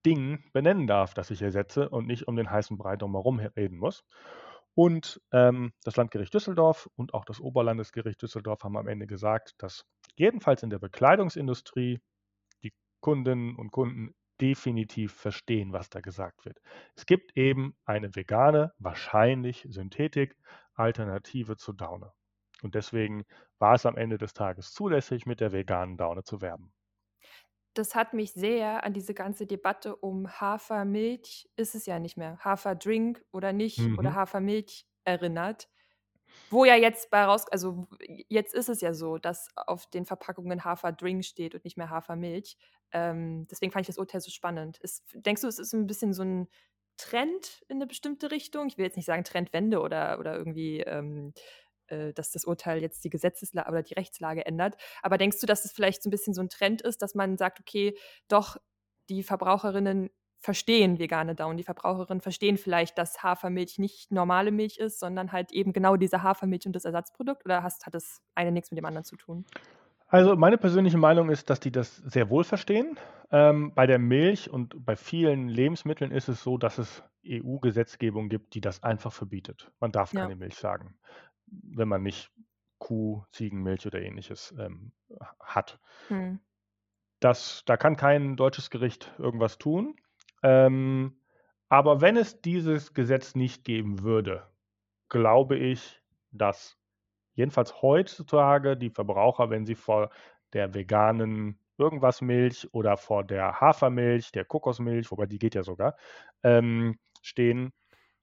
Ding 0.05 0.49
benennen 0.53 0.87
darf, 0.87 1.13
das 1.13 1.31
ich 1.31 1.41
ersetze 1.41 1.89
und 1.89 2.07
nicht 2.07 2.29
um 2.29 2.37
den 2.37 2.49
heißen 2.49 2.77
Brei 2.77 2.95
drumherum 2.95 3.39
reden 3.39 3.77
muss. 3.77 4.05
Und 4.73 5.19
ähm, 5.33 5.73
das 5.83 5.97
Landgericht 5.97 6.33
Düsseldorf 6.33 6.89
und 6.95 7.13
auch 7.13 7.25
das 7.25 7.41
Oberlandesgericht 7.41 8.21
Düsseldorf 8.21 8.63
haben 8.63 8.77
am 8.77 8.87
Ende 8.87 9.05
gesagt, 9.05 9.55
dass 9.57 9.83
jedenfalls 10.15 10.63
in 10.63 10.69
der 10.69 10.79
Bekleidungsindustrie 10.79 11.99
Kundinnen 13.01 13.57
und 13.57 13.71
Kunden 13.71 14.13
definitiv 14.41 15.13
verstehen, 15.13 15.73
was 15.73 15.89
da 15.89 16.01
gesagt 16.01 16.45
wird. 16.45 16.59
Es 16.95 17.05
gibt 17.05 17.35
eben 17.37 17.75
eine 17.85 18.15
vegane, 18.15 18.73
wahrscheinlich 18.77 19.65
Synthetik-Alternative 19.69 21.57
zu 21.57 21.73
Daune. 21.73 22.13
Und 22.61 22.75
deswegen 22.75 23.25
war 23.57 23.75
es 23.75 23.85
am 23.85 23.97
Ende 23.97 24.17
des 24.17 24.33
Tages 24.33 24.73
zulässig, 24.73 25.25
mit 25.25 25.39
der 25.39 25.51
veganen 25.51 25.97
Daune 25.97 26.23
zu 26.23 26.41
werben. 26.41 26.73
Das 27.73 27.95
hat 27.95 28.13
mich 28.13 28.33
sehr 28.33 28.83
an 28.83 28.93
diese 28.93 29.13
ganze 29.13 29.45
Debatte 29.45 29.95
um 29.95 30.27
Hafermilch, 30.27 31.49
ist 31.55 31.75
es 31.75 31.85
ja 31.85 31.99
nicht 31.99 32.17
mehr, 32.17 32.37
Haferdrink 32.39 33.23
oder 33.31 33.53
nicht 33.53 33.79
mhm. 33.79 33.99
oder 33.99 34.15
Hafermilch 34.15 34.85
erinnert. 35.05 35.69
Wo 36.49 36.65
ja 36.65 36.75
jetzt 36.75 37.09
bei 37.09 37.23
raus, 37.23 37.45
also 37.51 37.87
jetzt 38.27 38.53
ist 38.53 38.69
es 38.69 38.81
ja 38.81 38.93
so, 38.93 39.17
dass 39.17 39.49
auf 39.55 39.87
den 39.87 40.05
Verpackungen 40.05 40.63
Haferdrink 40.63 41.23
steht 41.25 41.55
und 41.55 41.63
nicht 41.63 41.77
mehr 41.77 41.89
Hafermilch. 41.89 42.57
Ähm, 42.91 43.47
deswegen 43.49 43.71
fand 43.71 43.83
ich 43.83 43.87
das 43.87 43.97
Urteil 43.97 44.21
so 44.21 44.31
spannend. 44.31 44.77
Ist, 44.79 45.03
denkst 45.13 45.41
du, 45.41 45.47
es 45.47 45.59
ist 45.59 45.73
ein 45.73 45.87
bisschen 45.87 46.13
so 46.13 46.23
ein 46.23 46.47
Trend 46.97 47.63
in 47.67 47.77
eine 47.77 47.87
bestimmte 47.87 48.31
Richtung? 48.31 48.67
Ich 48.67 48.77
will 48.77 48.85
jetzt 48.85 48.97
nicht 48.97 49.05
sagen 49.05 49.23
Trendwende 49.23 49.79
oder, 49.79 50.19
oder 50.19 50.35
irgendwie, 50.35 50.81
ähm, 50.81 51.33
äh, 51.87 52.13
dass 52.13 52.31
das 52.31 52.45
Urteil 52.45 52.81
jetzt 52.81 53.03
die 53.03 53.09
Gesetzeslage 53.09 53.69
oder 53.69 53.83
die 53.83 53.93
Rechtslage 53.93 54.45
ändert. 54.45 54.75
Aber 55.01 55.17
denkst 55.17 55.39
du, 55.39 55.45
dass 55.45 55.65
es 55.65 55.71
vielleicht 55.71 56.03
so 56.03 56.09
ein 56.09 56.11
bisschen 56.11 56.33
so 56.33 56.41
ein 56.41 56.49
Trend 56.49 56.81
ist, 56.81 57.01
dass 57.01 57.15
man 57.15 57.37
sagt, 57.37 57.59
okay, 57.59 57.97
doch, 58.27 58.57
die 59.09 59.23
Verbraucherinnen 59.23 60.09
verstehen 60.39 60.99
vegane 60.99 61.35
Daunen. 61.35 61.57
Die 61.57 61.63
Verbraucherinnen 61.63 62.21
verstehen 62.21 62.57
vielleicht, 62.57 62.97
dass 62.97 63.23
Hafermilch 63.23 63.77
nicht 63.77 64.11
normale 64.11 64.51
Milch 64.51 64.77
ist, 64.77 64.99
sondern 64.99 65.31
halt 65.31 65.51
eben 65.51 65.73
genau 65.73 65.97
diese 65.97 66.23
Hafermilch 66.23 66.65
und 66.65 66.73
das 66.73 66.85
Ersatzprodukt? 66.85 67.45
Oder 67.45 67.63
hast, 67.63 67.85
hat 67.85 67.93
das 67.93 68.21
eine 68.35 68.51
nichts 68.51 68.71
mit 68.71 68.77
dem 68.77 68.85
anderen 68.85 69.03
zu 69.03 69.17
tun? 69.17 69.45
Also 70.07 70.35
meine 70.35 70.57
persönliche 70.57 70.97
Meinung 70.97 71.29
ist, 71.29 71.49
dass 71.49 71.59
die 71.59 71.71
das 71.71 71.97
sehr 71.97 72.29
wohl 72.29 72.43
verstehen. 72.43 72.97
Ähm, 73.31 73.73
bei 73.75 73.85
der 73.85 73.99
Milch 73.99 74.49
und 74.49 74.83
bei 74.83 74.95
vielen 74.95 75.49
Lebensmitteln 75.49 76.11
ist 76.11 76.29
es 76.29 76.41
so, 76.41 76.57
dass 76.57 76.79
es 76.79 77.03
EU-Gesetzgebung 77.23 78.27
gibt, 78.27 78.55
die 78.55 78.61
das 78.61 78.81
einfach 78.81 79.13
verbietet. 79.13 79.71
Man 79.79 79.91
darf 79.91 80.13
Ja. 80.13 80.21
keine 80.21 80.35
Milch 80.35 80.55
sagen, 80.55 80.97
wenn 81.45 81.87
man 81.87 82.01
nicht 82.01 82.31
Kuh, 82.79 83.23
Ziegenmilch 83.31 83.85
oder 83.85 84.01
ähnliches 84.01 84.55
ähm, 84.57 84.93
hat. 85.39 85.79
Hm. 86.07 86.39
Das, 87.19 87.63
da 87.65 87.77
kann 87.77 87.97
kein 87.97 88.35
deutsches 88.37 88.69
Gericht 88.69 89.13
irgendwas 89.19 89.57
tun. 89.57 89.95
Ähm, 90.43 91.19
aber 91.69 92.01
wenn 92.01 92.17
es 92.17 92.41
dieses 92.41 92.93
Gesetz 92.93 93.35
nicht 93.35 93.63
geben 93.63 94.01
würde, 94.01 94.47
glaube 95.09 95.57
ich, 95.57 96.01
dass 96.31 96.77
jedenfalls 97.35 97.81
heutzutage 97.81 98.77
die 98.77 98.89
Verbraucher, 98.89 99.49
wenn 99.49 99.65
sie 99.65 99.75
vor 99.75 100.09
der 100.53 100.73
veganen 100.73 101.59
irgendwas 101.77 102.21
Milch 102.21 102.67
oder 102.73 102.97
vor 102.97 103.23
der 103.23 103.61
Hafermilch, 103.61 104.31
der 104.31 104.45
Kokosmilch, 104.45 105.11
wobei 105.11 105.25
die 105.25 105.39
geht 105.39 105.55
ja 105.55 105.63
sogar, 105.63 105.95
ähm, 106.43 106.99
stehen, 107.21 107.71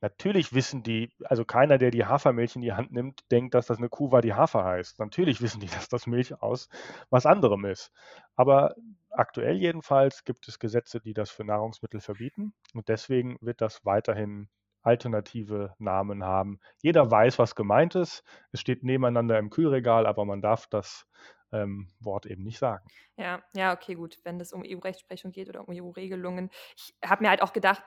Natürlich 0.03 0.53
wissen 0.53 0.83
die, 0.83 1.11
also 1.25 1.45
keiner, 1.45 1.79
der 1.79 1.91
die 1.91 2.05
Hafermilch 2.05 2.55
in 2.55 2.63
die 2.63 2.75
Hand 2.75 2.93
nimmt, 2.93 3.23
denkt, 3.31 3.55
dass 3.55 3.67
das 3.67 3.79
eine 3.79 3.89
Kuh 3.89 4.13
war, 4.13 4.21
die 4.21 4.35
Hafer 4.35 4.63
heißt. 4.63 4.99
Natürlich 4.99 5.41
wissen 5.41 5.61
die, 5.61 5.67
dass 5.69 5.89
das 5.89 6.07
Milch 6.07 6.43
aus 6.43 6.69
was 7.09 7.25
anderem 7.25 7.65
ist. 7.65 7.93
Aber 8.37 8.75
aktuell 9.19 9.57
jedenfalls 9.57 10.25
gibt 10.25 10.49
es 10.49 10.59
Gesetze, 10.59 11.01
die 11.01 11.15
das 11.15 11.31
für 11.31 11.45
Nahrungsmittel 11.45 12.01
verbieten. 12.01 12.55
Und 12.75 12.89
deswegen 12.89 13.37
wird 13.41 13.61
das 13.61 13.85
weiterhin 13.85 14.49
alternative 14.83 15.75
Namen 15.79 16.25
haben. 16.25 16.61
Jeder 16.81 17.11
weiß, 17.11 17.39
was 17.39 17.57
gemeint 17.57 17.97
ist. 17.97 18.23
Es 18.53 18.61
steht 18.61 18.85
nebeneinander 18.85 19.39
im 19.39 19.51
Kühlregal, 19.51 20.07
aber 20.07 20.25
man 20.25 20.41
darf 20.41 20.69
das 20.69 21.07
ähm, 21.53 21.89
Wort 21.99 22.27
eben 22.27 22.45
nicht 22.45 22.59
sagen. 22.59 22.87
Ja, 23.17 23.43
ja, 23.55 23.73
okay, 23.73 23.95
gut, 23.95 24.21
wenn 24.23 24.41
es 24.41 24.53
um 24.53 24.63
EU-Rechtsprechung 24.65 25.33
geht 25.33 25.49
oder 25.49 25.67
um 25.67 25.75
EU-Regelungen. 25.75 26.51
Ich 26.77 26.95
habe 27.05 27.25
mir 27.25 27.31
halt 27.31 27.43
auch 27.43 27.53
gedacht, 27.53 27.83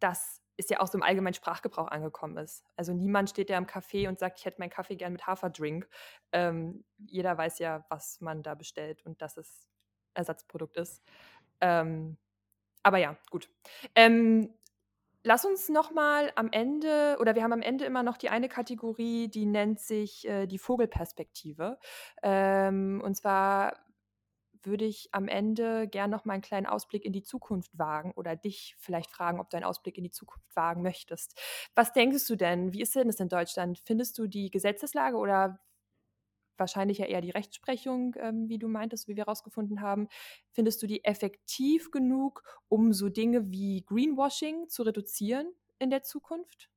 dass 0.00 0.42
es 0.56 0.68
ja 0.68 0.80
auch 0.80 0.88
so 0.88 0.98
im 0.98 1.04
allgemeinen 1.04 1.34
Sprachgebrauch 1.34 1.86
angekommen 1.86 2.36
ist. 2.36 2.64
Also 2.76 2.92
niemand 2.92 3.30
steht 3.30 3.48
ja 3.48 3.56
im 3.56 3.66
Café 3.66 4.08
und 4.08 4.18
sagt, 4.18 4.40
ich 4.40 4.44
hätte 4.44 4.60
meinen 4.60 4.70
Kaffee 4.70 4.96
gern 4.96 5.12
mit 5.12 5.26
Haferdrink. 5.26 5.88
Ähm, 6.32 6.84
jeder 6.98 7.38
weiß 7.38 7.60
ja, 7.60 7.84
was 7.88 8.20
man 8.20 8.42
da 8.42 8.56
bestellt 8.56 9.04
und 9.06 9.22
dass 9.22 9.36
es 9.36 9.68
Ersatzprodukt 10.18 10.76
ist. 10.76 11.02
Ähm, 11.60 12.16
aber 12.82 12.98
ja, 12.98 13.16
gut. 13.30 13.50
Ähm, 13.94 14.54
lass 15.22 15.44
uns 15.44 15.68
noch 15.68 15.90
mal 15.90 16.32
am 16.36 16.50
Ende, 16.52 17.16
oder 17.20 17.34
wir 17.34 17.42
haben 17.42 17.52
am 17.52 17.62
Ende 17.62 17.84
immer 17.84 18.02
noch 18.02 18.16
die 18.16 18.30
eine 18.30 18.48
Kategorie, 18.48 19.28
die 19.28 19.46
nennt 19.46 19.80
sich 19.80 20.26
äh, 20.26 20.46
die 20.46 20.58
Vogelperspektive. 20.58 21.78
Ähm, 22.22 23.00
und 23.04 23.16
zwar 23.16 23.76
würde 24.62 24.84
ich 24.84 25.08
am 25.12 25.28
Ende 25.28 25.88
gern 25.88 26.10
noch 26.10 26.24
mal 26.24 26.34
einen 26.34 26.42
kleinen 26.42 26.66
Ausblick 26.66 27.04
in 27.04 27.12
die 27.12 27.22
Zukunft 27.22 27.78
wagen 27.78 28.12
oder 28.16 28.36
dich 28.36 28.74
vielleicht 28.78 29.10
fragen, 29.10 29.40
ob 29.40 29.50
du 29.50 29.56
einen 29.56 29.64
Ausblick 29.64 29.96
in 29.98 30.04
die 30.04 30.10
Zukunft 30.10 30.54
wagen 30.56 30.82
möchtest. 30.82 31.38
Was 31.74 31.92
denkst 31.92 32.26
du 32.26 32.36
denn? 32.36 32.72
Wie 32.72 32.82
ist 32.82 32.94
denn 32.94 33.06
das 33.06 33.20
in 33.20 33.28
Deutschland? 33.28 33.80
Findest 33.84 34.18
du 34.18 34.26
die 34.26 34.50
Gesetzeslage 34.50 35.16
oder 35.16 35.60
wahrscheinlich 36.58 36.98
ja 36.98 37.06
eher 37.06 37.20
die 37.20 37.30
Rechtsprechung, 37.30 38.14
ähm, 38.18 38.48
wie 38.48 38.58
du 38.58 38.68
meintest, 38.68 39.08
wie 39.08 39.16
wir 39.16 39.24
herausgefunden 39.24 39.80
haben, 39.80 40.08
findest 40.50 40.82
du 40.82 40.86
die 40.86 41.04
effektiv 41.04 41.90
genug, 41.90 42.42
um 42.68 42.92
so 42.92 43.08
Dinge 43.08 43.50
wie 43.50 43.84
Greenwashing 43.86 44.68
zu 44.68 44.82
reduzieren 44.82 45.52
in 45.78 45.90
der 45.90 46.02
Zukunft? 46.02 46.70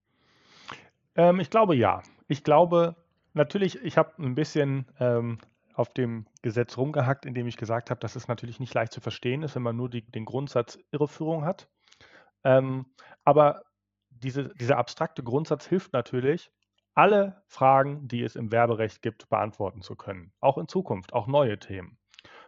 Ähm, 1.16 1.40
ich 1.40 1.50
glaube 1.50 1.76
ja. 1.76 2.02
Ich 2.28 2.44
glaube, 2.44 2.96
natürlich, 3.34 3.82
ich 3.84 3.98
habe 3.98 4.14
ein 4.24 4.36
bisschen 4.36 4.86
ähm, 5.00 5.40
auf 5.74 5.94
dem 5.94 6.26
Gesetz 6.42 6.78
rumgehackt, 6.78 7.26
indem 7.26 7.48
ich 7.48 7.58
gesagt 7.58 7.90
habe, 7.90 8.00
dass 8.00 8.16
es 8.16 8.28
natürlich 8.28 8.60
nicht 8.60 8.74
leicht 8.74 8.94
zu 8.94 9.02
verstehen 9.02 9.44
ist, 9.44 9.56
wenn 9.56 9.64
man 9.64 9.76
nur 9.76 9.90
die, 9.90 10.04
den 10.04 10.26
Grundsatz 10.26 10.80
Irreführung 10.92 11.46
hat. 11.46 11.68
Ähm, 12.44 12.86
aber 13.24 13.64
diese, 14.10 14.50
dieser 14.56 14.78
abstrakte 14.78 15.24
Grundsatz 15.24 15.66
hilft 15.66 15.94
natürlich, 15.94 16.52
alle 16.94 17.44
Fragen, 17.48 18.08
die 18.08 18.24
es 18.24 18.36
im 18.36 18.52
Werberecht 18.52 19.02
gibt, 19.02 19.30
beantworten 19.30 19.82
zu 19.82 19.96
können. 19.96 20.34
Auch 20.40 20.58
in 20.58 20.68
Zukunft, 20.68 21.14
auch 21.14 21.28
neue 21.28 21.58
Themen. 21.60 21.98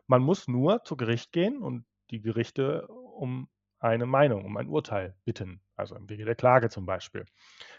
Man 0.07 0.21
muss 0.21 0.47
nur 0.47 0.83
zu 0.83 0.97
Gericht 0.97 1.31
gehen 1.31 1.61
und 1.61 1.85
die 2.11 2.21
Gerichte 2.21 2.87
um 2.87 3.47
eine 3.79 4.05
Meinung, 4.05 4.45
um 4.45 4.55
ein 4.57 4.69
Urteil 4.69 5.15
bitten, 5.25 5.61
also 5.75 5.95
im 5.95 6.09
Wege 6.09 6.25
der 6.25 6.35
Klage 6.35 6.69
zum 6.69 6.85
Beispiel. 6.85 7.25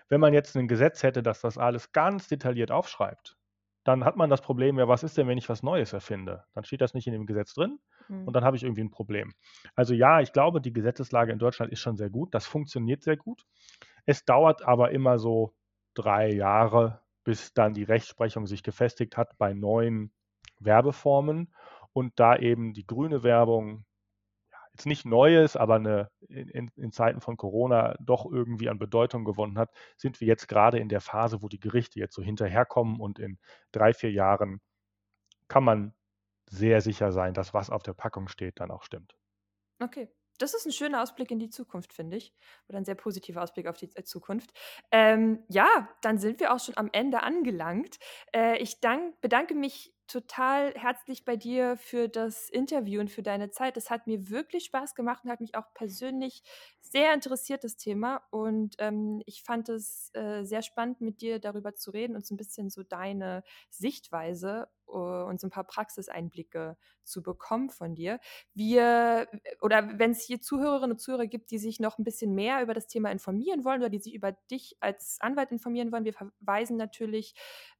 Wenn 0.08 0.20
man 0.20 0.34
jetzt 0.34 0.56
ein 0.56 0.68
Gesetz 0.68 1.02
hätte, 1.02 1.22
das 1.22 1.40
das 1.40 1.56
alles 1.56 1.92
ganz 1.92 2.28
detailliert 2.28 2.70
aufschreibt, 2.70 3.36
dann 3.84 4.04
hat 4.04 4.16
man 4.16 4.30
das 4.30 4.40
Problem, 4.40 4.78
ja, 4.78 4.88
was 4.88 5.02
ist 5.02 5.16
denn, 5.16 5.28
wenn 5.28 5.38
ich 5.38 5.48
was 5.48 5.62
Neues 5.62 5.92
erfinde? 5.92 6.44
Dann 6.54 6.64
steht 6.64 6.80
das 6.80 6.94
nicht 6.94 7.06
in 7.06 7.12
dem 7.12 7.26
Gesetz 7.26 7.54
drin 7.54 7.78
mhm. 8.08 8.26
und 8.26 8.34
dann 8.34 8.44
habe 8.44 8.56
ich 8.56 8.64
irgendwie 8.64 8.82
ein 8.82 8.90
Problem. 8.90 9.34
Also 9.74 9.94
ja, 9.94 10.20
ich 10.20 10.32
glaube, 10.32 10.60
die 10.60 10.72
Gesetzeslage 10.72 11.32
in 11.32 11.38
Deutschland 11.38 11.70
ist 11.70 11.80
schon 11.80 11.96
sehr 11.96 12.10
gut, 12.10 12.34
das 12.34 12.46
funktioniert 12.46 13.02
sehr 13.02 13.16
gut. 13.16 13.44
Es 14.06 14.24
dauert 14.24 14.62
aber 14.62 14.90
immer 14.90 15.18
so 15.18 15.54
drei 15.94 16.30
Jahre, 16.32 17.00
bis 17.24 17.54
dann 17.54 17.74
die 17.74 17.84
Rechtsprechung 17.84 18.46
sich 18.46 18.62
gefestigt 18.62 19.16
hat 19.16 19.38
bei 19.38 19.54
neuen 19.54 20.12
Werbeformen 20.58 21.54
und 21.92 22.18
da 22.20 22.36
eben 22.36 22.74
die 22.74 22.86
grüne 22.86 23.22
Werbung 23.22 23.84
jetzt 24.74 24.86
nicht 24.86 25.04
Neues, 25.04 25.56
aber 25.56 25.76
eine, 25.76 26.10
in, 26.28 26.68
in, 26.74 26.92
Zeiten 26.92 27.20
von 27.20 27.36
Corona 27.36 27.94
doch 28.00 28.26
irgendwie 28.26 28.68
an 28.68 28.78
Bedeutung 28.78 29.24
gewonnen 29.24 29.56
hat, 29.56 29.70
sind 29.96 30.20
wir 30.20 30.26
jetzt 30.26 30.48
gerade 30.48 30.78
in 30.78 30.88
der 30.88 31.00
Phase, 31.00 31.42
wo 31.42 31.48
die 31.48 31.60
Gerichte 31.60 32.00
jetzt 32.00 32.14
so 32.14 32.22
hinterherkommen 32.22 33.00
und 33.00 33.20
in 33.20 33.38
drei, 33.70 33.94
vier 33.94 34.10
Jahren 34.10 34.60
kann 35.46 35.62
man 35.62 35.94
sehr 36.50 36.80
sicher 36.80 37.12
sein, 37.12 37.34
dass 37.34 37.54
was 37.54 37.70
auf 37.70 37.84
der 37.84 37.94
Packung 37.94 38.28
steht, 38.28 38.58
dann 38.58 38.72
auch 38.72 38.82
stimmt. 38.82 39.16
Okay. 39.80 40.12
Das 40.38 40.54
ist 40.54 40.66
ein 40.66 40.72
schöner 40.72 41.02
Ausblick 41.02 41.30
in 41.30 41.38
die 41.38 41.48
Zukunft, 41.48 41.92
finde 41.92 42.16
ich. 42.16 42.34
Oder 42.68 42.78
ein 42.78 42.84
sehr 42.84 42.94
positiver 42.94 43.42
Ausblick 43.42 43.66
auf 43.66 43.76
die 43.76 43.90
äh, 43.94 44.04
Zukunft. 44.04 44.50
Ähm, 44.90 45.44
ja, 45.48 45.88
dann 46.02 46.18
sind 46.18 46.40
wir 46.40 46.52
auch 46.52 46.60
schon 46.60 46.76
am 46.76 46.90
Ende 46.92 47.22
angelangt. 47.22 47.98
Äh, 48.34 48.58
ich 48.58 48.80
dank, 48.80 49.20
bedanke 49.20 49.54
mich 49.54 49.93
total 50.06 50.74
herzlich 50.74 51.24
bei 51.24 51.36
dir 51.36 51.76
für 51.76 52.08
das 52.08 52.48
Interview 52.48 53.00
und 53.00 53.10
für 53.10 53.22
deine 53.22 53.50
Zeit. 53.50 53.76
Es 53.76 53.90
hat 53.90 54.06
mir 54.06 54.30
wirklich 54.30 54.64
Spaß 54.64 54.94
gemacht 54.94 55.24
und 55.24 55.30
hat 55.30 55.40
mich 55.40 55.54
auch 55.54 55.72
persönlich 55.74 56.42
sehr 56.80 57.14
interessiert, 57.14 57.64
das 57.64 57.76
Thema. 57.76 58.22
Und 58.30 58.76
ähm, 58.78 59.22
ich 59.26 59.42
fand 59.42 59.68
es 59.68 60.10
äh, 60.14 60.44
sehr 60.44 60.62
spannend, 60.62 61.00
mit 61.00 61.20
dir 61.20 61.38
darüber 61.38 61.74
zu 61.74 61.90
reden 61.90 62.16
und 62.16 62.26
so 62.26 62.34
ein 62.34 62.38
bisschen 62.38 62.70
so 62.70 62.82
deine 62.82 63.42
Sichtweise 63.70 64.68
uh, 64.88 65.24
und 65.24 65.40
so 65.40 65.46
ein 65.46 65.50
paar 65.50 65.64
Praxiseinblicke 65.64 66.76
zu 67.02 67.22
bekommen 67.22 67.70
von 67.70 67.94
dir. 67.94 68.20
Wir, 68.54 69.28
oder 69.60 69.98
wenn 69.98 70.12
es 70.12 70.22
hier 70.22 70.40
Zuhörerinnen 70.40 70.92
und 70.92 70.98
Zuhörer 70.98 71.26
gibt, 71.26 71.50
die 71.50 71.58
sich 71.58 71.80
noch 71.80 71.98
ein 71.98 72.04
bisschen 72.04 72.34
mehr 72.34 72.62
über 72.62 72.74
das 72.74 72.86
Thema 72.86 73.10
informieren 73.10 73.64
wollen 73.64 73.80
oder 73.80 73.90
die 73.90 73.98
sich 73.98 74.14
über 74.14 74.32
dich 74.32 74.76
als 74.80 75.18
Anwalt 75.20 75.52
informieren 75.52 75.92
wollen, 75.92 76.04
wir 76.04 76.14
verweisen 76.14 76.76
natürlich 76.76 77.34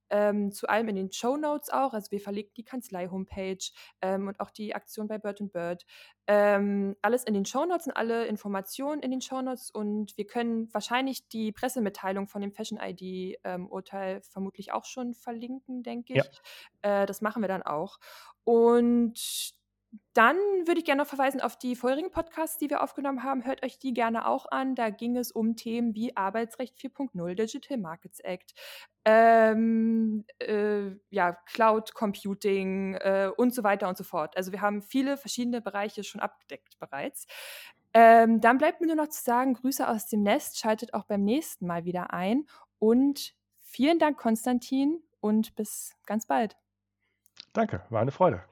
ähm, 0.09 0.51
zu 0.51 0.67
allem 0.67 0.89
in 0.89 0.95
den 0.95 1.11
Show 1.11 1.37
Notes 1.37 1.69
auch. 1.69 1.93
Also 1.93 2.11
wir 2.11 2.19
verlinken 2.19 2.53
die 2.55 2.63
Kanzlei-Homepage 2.63 3.71
ähm, 4.01 4.27
und 4.27 4.39
auch 4.39 4.51
die 4.51 4.75
Aktion 4.75 5.07
bei 5.07 5.17
Bird 5.17 5.41
Bird. 5.51 5.85
Ähm, 6.27 6.95
alles 7.01 7.23
in 7.23 7.33
den 7.33 7.45
Show 7.45 7.65
Notes 7.65 7.87
und 7.87 7.93
alle 7.93 8.25
Informationen 8.25 9.01
in 9.01 9.11
den 9.11 9.21
Show 9.21 9.41
Notes. 9.41 9.69
Und 9.71 10.17
wir 10.17 10.25
können 10.25 10.73
wahrscheinlich 10.73 11.27
die 11.27 11.51
Pressemitteilung 11.51 12.27
von 12.27 12.41
dem 12.41 12.51
Fashion 12.51 12.79
ID-Urteil 12.81 14.15
ähm, 14.15 14.21
vermutlich 14.23 14.71
auch 14.71 14.85
schon 14.85 15.13
verlinken, 15.13 15.83
denke 15.83 16.13
ich. 16.13 16.31
Ja. 16.83 17.03
Äh, 17.03 17.05
das 17.05 17.21
machen 17.21 17.41
wir 17.41 17.47
dann 17.47 17.63
auch. 17.63 17.99
Und 18.43 19.53
dann 20.13 20.37
würde 20.65 20.79
ich 20.79 20.85
gerne 20.85 21.01
noch 21.01 21.07
verweisen 21.07 21.41
auf 21.41 21.57
die 21.57 21.75
vorherigen 21.75 22.11
Podcasts, 22.11 22.57
die 22.57 22.69
wir 22.69 22.81
aufgenommen 22.81 23.23
haben. 23.23 23.45
Hört 23.45 23.63
euch 23.63 23.79
die 23.79 23.93
gerne 23.93 24.27
auch 24.27 24.45
an. 24.51 24.75
Da 24.75 24.89
ging 24.89 25.17
es 25.17 25.31
um 25.31 25.55
Themen 25.55 25.93
wie 25.95 26.15
Arbeitsrecht 26.15 26.77
4.0, 26.77 27.35
Digital 27.35 27.77
Markets 27.77 28.19
Act, 28.21 28.53
ähm, 29.05 30.25
äh, 30.39 30.91
ja, 31.09 31.33
Cloud 31.45 31.93
Computing 31.93 32.95
äh, 32.95 33.29
und 33.35 33.53
so 33.53 33.63
weiter 33.63 33.89
und 33.89 33.97
so 33.97 34.03
fort. 34.03 34.35
Also 34.37 34.51
wir 34.51 34.61
haben 34.61 34.81
viele 34.81 35.17
verschiedene 35.17 35.61
Bereiche 35.61 36.03
schon 36.03 36.21
abgedeckt 36.21 36.79
bereits. 36.79 37.27
Ähm, 37.93 38.41
dann 38.41 38.57
bleibt 38.57 38.81
mir 38.81 38.87
nur 38.87 38.97
noch 38.97 39.09
zu 39.09 39.23
sagen, 39.23 39.53
Grüße 39.53 39.87
aus 39.87 40.07
dem 40.07 40.21
Nest, 40.21 40.59
schaltet 40.59 40.93
auch 40.93 41.05
beim 41.05 41.23
nächsten 41.23 41.65
Mal 41.65 41.85
wieder 41.85 42.11
ein 42.13 42.45
und 42.79 43.35
vielen 43.61 43.99
Dank, 43.99 44.17
Konstantin, 44.17 45.01
und 45.21 45.55
bis 45.55 45.95
ganz 46.05 46.27
bald. 46.27 46.55
Danke, 47.53 47.81
war 47.89 48.01
eine 48.01 48.11
Freude. 48.11 48.43